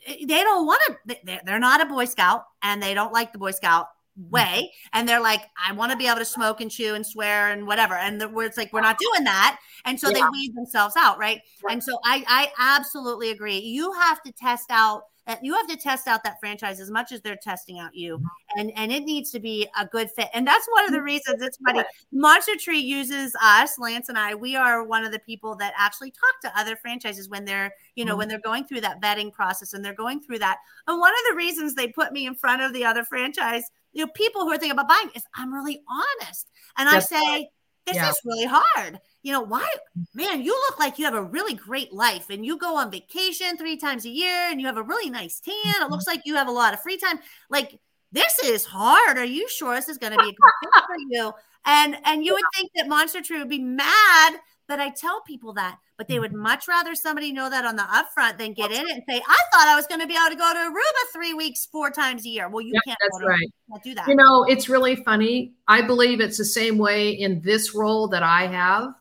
[0.07, 1.17] eh, they don't want to.
[1.45, 3.89] They're not a Boy Scout, and they don't like the Boy Scout
[4.31, 7.51] way and they're like i want to be able to smoke and chew and swear
[7.51, 10.15] and whatever and the, it's like we're not doing that and so yeah.
[10.15, 11.41] they weed themselves out right?
[11.69, 15.77] and so i i absolutely agree you have to test out uh, you have to
[15.77, 18.61] test out that franchise as much as they're testing out you mm-hmm.
[18.61, 21.43] and and it needs to be a good fit and that's one of the reasons
[21.43, 25.57] it's funny monster tree uses us lance and i we are one of the people
[25.57, 28.19] that actually talk to other franchises when they're you know mm-hmm.
[28.19, 31.31] when they're going through that vetting process and they're going through that and one of
[31.31, 34.51] the reasons they put me in front of the other franchise you know, people who
[34.51, 36.51] are thinking about buying is I'm really honest.
[36.77, 37.49] And That's I say,
[37.87, 38.11] this yeah.
[38.11, 38.99] is really hard.
[39.23, 39.69] You know, why,
[40.15, 43.57] man, you look like you have a really great life and you go on vacation
[43.57, 45.55] three times a year and you have a really nice tan.
[45.55, 45.85] Mm-hmm.
[45.85, 47.19] It looks like you have a lot of free time.
[47.49, 47.79] Like,
[48.13, 49.19] this is hard.
[49.19, 51.33] Are you sure this is going to be a good fit for you?
[51.67, 54.35] And and you would think that Monster Tree would be mad
[54.69, 56.43] that I tell people that, but they would mm-hmm.
[56.43, 59.39] much rather somebody know that on the upfront than get in it and say, I
[59.53, 62.25] thought I was going to be able to go to Aruba three weeks, four times
[62.25, 62.49] a year.
[62.49, 62.99] Well, you yep, can't.
[63.01, 63.53] That's right.
[63.71, 64.09] Can't do that.
[64.09, 65.53] You know, it's really funny.
[65.69, 68.95] I believe it's the same way in this role that I have.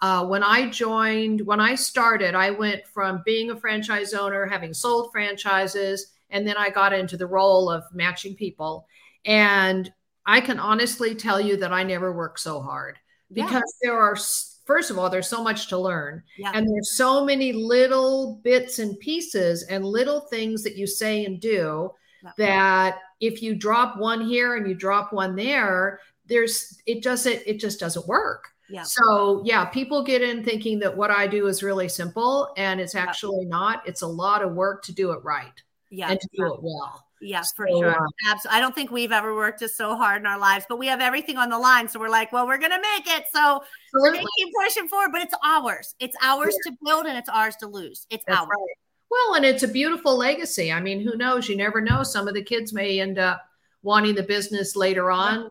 [0.00, 4.74] Uh, when I joined, when I started, I went from being a franchise owner, having
[4.74, 8.86] sold franchises, and then I got into the role of matching people.
[9.24, 9.92] And
[10.26, 12.98] I can honestly tell you that I never worked so hard
[13.32, 13.90] because yeah.
[13.90, 14.16] there are
[14.64, 16.22] first of all, there's so much to learn.
[16.38, 16.52] Yeah.
[16.54, 21.40] And there's so many little bits and pieces and little things that you say and
[21.40, 21.90] do
[22.22, 22.30] yeah.
[22.38, 27.58] that if you drop one here and you drop one there, there's it doesn't it
[27.58, 28.48] just doesn't work.
[28.70, 28.84] Yeah.
[28.84, 32.94] So yeah, people get in thinking that what I do is really simple and it's
[32.94, 33.50] actually yeah.
[33.50, 33.82] not.
[33.86, 35.62] It's a lot of work to do it right.
[35.90, 36.10] Yeah.
[36.10, 37.06] And to do it well.
[37.22, 37.90] Yeah, for sure.
[37.90, 38.56] Uh, Absolutely.
[38.56, 41.00] I don't think we've ever worked just so hard in our lives, but we have
[41.00, 41.88] everything on the line.
[41.88, 43.26] So we're like, well, we're going to make it.
[43.32, 43.62] So
[43.94, 45.94] we're going to keep pushing forward, but it's ours.
[46.00, 46.72] It's ours yeah.
[46.72, 48.06] to build and it's ours to lose.
[48.10, 48.48] It's That's ours.
[48.50, 48.76] Right.
[49.10, 50.72] Well, and it's a beautiful legacy.
[50.72, 51.48] I mean, who knows?
[51.48, 52.02] You never know.
[52.02, 53.42] Some of the kids may end up
[53.82, 55.48] wanting the business later on.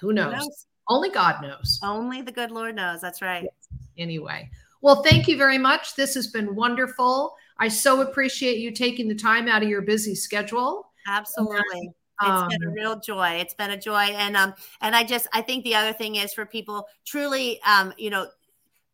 [0.00, 0.32] Who knows?
[0.32, 0.66] Who knows?
[0.88, 1.78] Only God knows.
[1.82, 3.00] Only the good Lord knows.
[3.00, 3.44] That's right.
[3.44, 3.78] Yes.
[3.98, 4.50] Anyway,
[4.80, 5.94] well, thank you very much.
[5.94, 7.36] This has been wonderful.
[7.58, 11.90] I so appreciate you taking the time out of your busy schedule Absolutely.
[12.22, 13.28] It's um, been a um, real joy.
[13.40, 14.04] It's been a joy.
[14.04, 17.92] And um, and I just I think the other thing is for people truly um,
[17.98, 18.26] you know,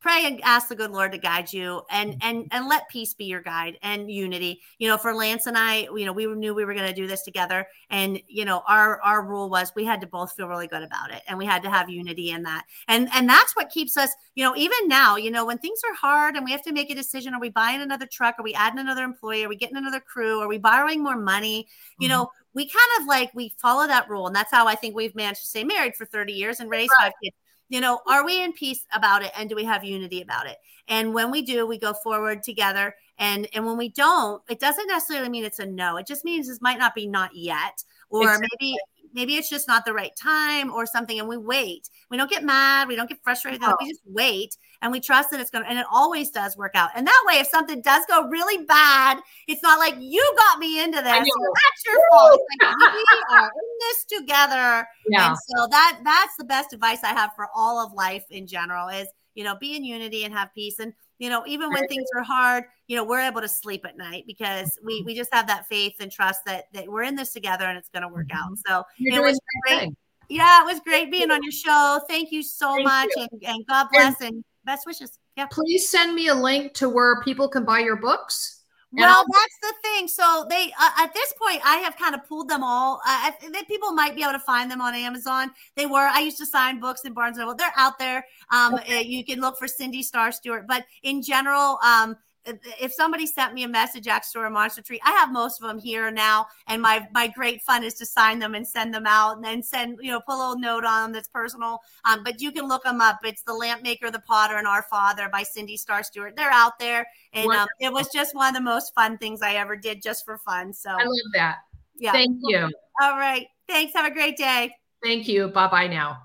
[0.02, 3.24] pray and ask the good Lord to guide you and and and let peace be
[3.24, 4.60] your guide and unity.
[4.78, 7.06] You know, for Lance and I, you know, we knew we were going to do
[7.06, 10.66] this together and you know, our our rule was we had to both feel really
[10.66, 12.64] good about it and we had to have unity in that.
[12.88, 15.94] And and that's what keeps us, you know, even now, you know, when things are
[15.94, 18.54] hard and we have to make a decision are we buying another truck, are we
[18.54, 21.68] adding another employee, are we getting another crew, are we borrowing more money?
[21.98, 22.18] You mm-hmm.
[22.18, 25.14] know, we kind of like we follow that rule and that's how I think we've
[25.14, 27.06] managed to stay married for 30 years and raise right.
[27.06, 27.36] five kids
[27.72, 30.58] you know, are we in peace about it and do we have unity about it?
[30.88, 32.94] And when we do, we go forward together.
[33.18, 35.96] And and when we don't, it doesn't necessarily mean it's a no.
[35.96, 38.48] It just means this might not be not yet, or exactly.
[38.60, 38.76] maybe
[39.14, 42.42] maybe it's just not the right time or something and we wait we don't get
[42.42, 43.76] mad we don't get frustrated no.
[43.78, 46.72] we just wait and we trust that it's going to and it always does work
[46.74, 49.18] out and that way if something does go really bad
[49.48, 53.78] it's not like you got me into this that's your fault like we are in
[53.80, 55.28] this together yeah.
[55.28, 58.88] and so that that's the best advice i have for all of life in general
[58.88, 62.08] is you know be in unity and have peace and you know even when things
[62.16, 65.06] are hard you know we're able to sleep at night because we mm-hmm.
[65.06, 67.88] we just have that faith and trust that that we're in this together and it's
[67.88, 68.60] going to work out mm-hmm.
[68.66, 69.96] so You're it was great thing.
[70.28, 73.26] yeah it was great being on your show thank you so thank much you.
[73.30, 76.88] And, and god bless and, and best wishes yeah please send me a link to
[76.88, 80.08] where people can buy your books well, that's the thing.
[80.08, 82.96] So they, uh, at this point, I have kind of pulled them all.
[82.96, 85.50] Uh, I, people might be able to find them on Amazon.
[85.76, 86.06] They were.
[86.06, 87.56] I used to sign books in Barnes and Noble.
[87.56, 88.24] They're out there.
[88.50, 88.98] Um, okay.
[88.98, 90.66] Uh, you can look for Cindy Star Stewart.
[90.68, 95.00] But in general, um, if somebody sent me a message extra or a monster tree,
[95.04, 98.38] I have most of them here now, and my my great fun is to sign
[98.38, 101.02] them and send them out, and then send you know put a little note on
[101.02, 101.80] them that's personal.
[102.04, 103.18] Um, but you can look them up.
[103.24, 106.34] It's the Lamp Maker, the Potter, and Our Father by Cindy Star Stewart.
[106.36, 109.54] They're out there, and um, it was just one of the most fun things I
[109.54, 110.72] ever did, just for fun.
[110.72, 111.58] So I love that.
[111.98, 112.12] Yeah.
[112.12, 112.68] Thank you.
[113.00, 113.46] All right.
[113.68, 113.92] Thanks.
[113.94, 114.74] Have a great day.
[115.02, 115.48] Thank you.
[115.48, 116.22] Bye bye now.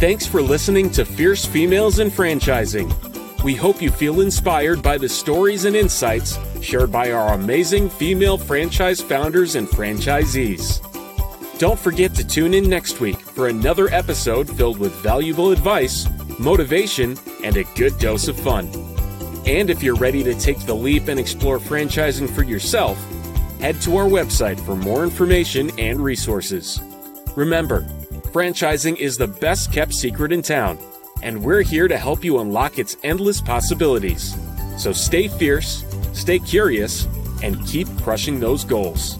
[0.00, 2.90] Thanks for listening to Fierce Females in Franchising.
[3.44, 8.38] We hope you feel inspired by the stories and insights shared by our amazing female
[8.38, 10.80] franchise founders and franchisees.
[11.58, 17.18] Don't forget to tune in next week for another episode filled with valuable advice, motivation,
[17.44, 18.70] and a good dose of fun.
[19.44, 22.96] And if you're ready to take the leap and explore franchising for yourself,
[23.60, 26.80] head to our website for more information and resources.
[27.36, 27.86] Remember,
[28.32, 30.78] Franchising is the best kept secret in town,
[31.20, 34.36] and we're here to help you unlock its endless possibilities.
[34.76, 37.08] So stay fierce, stay curious,
[37.42, 39.18] and keep crushing those goals.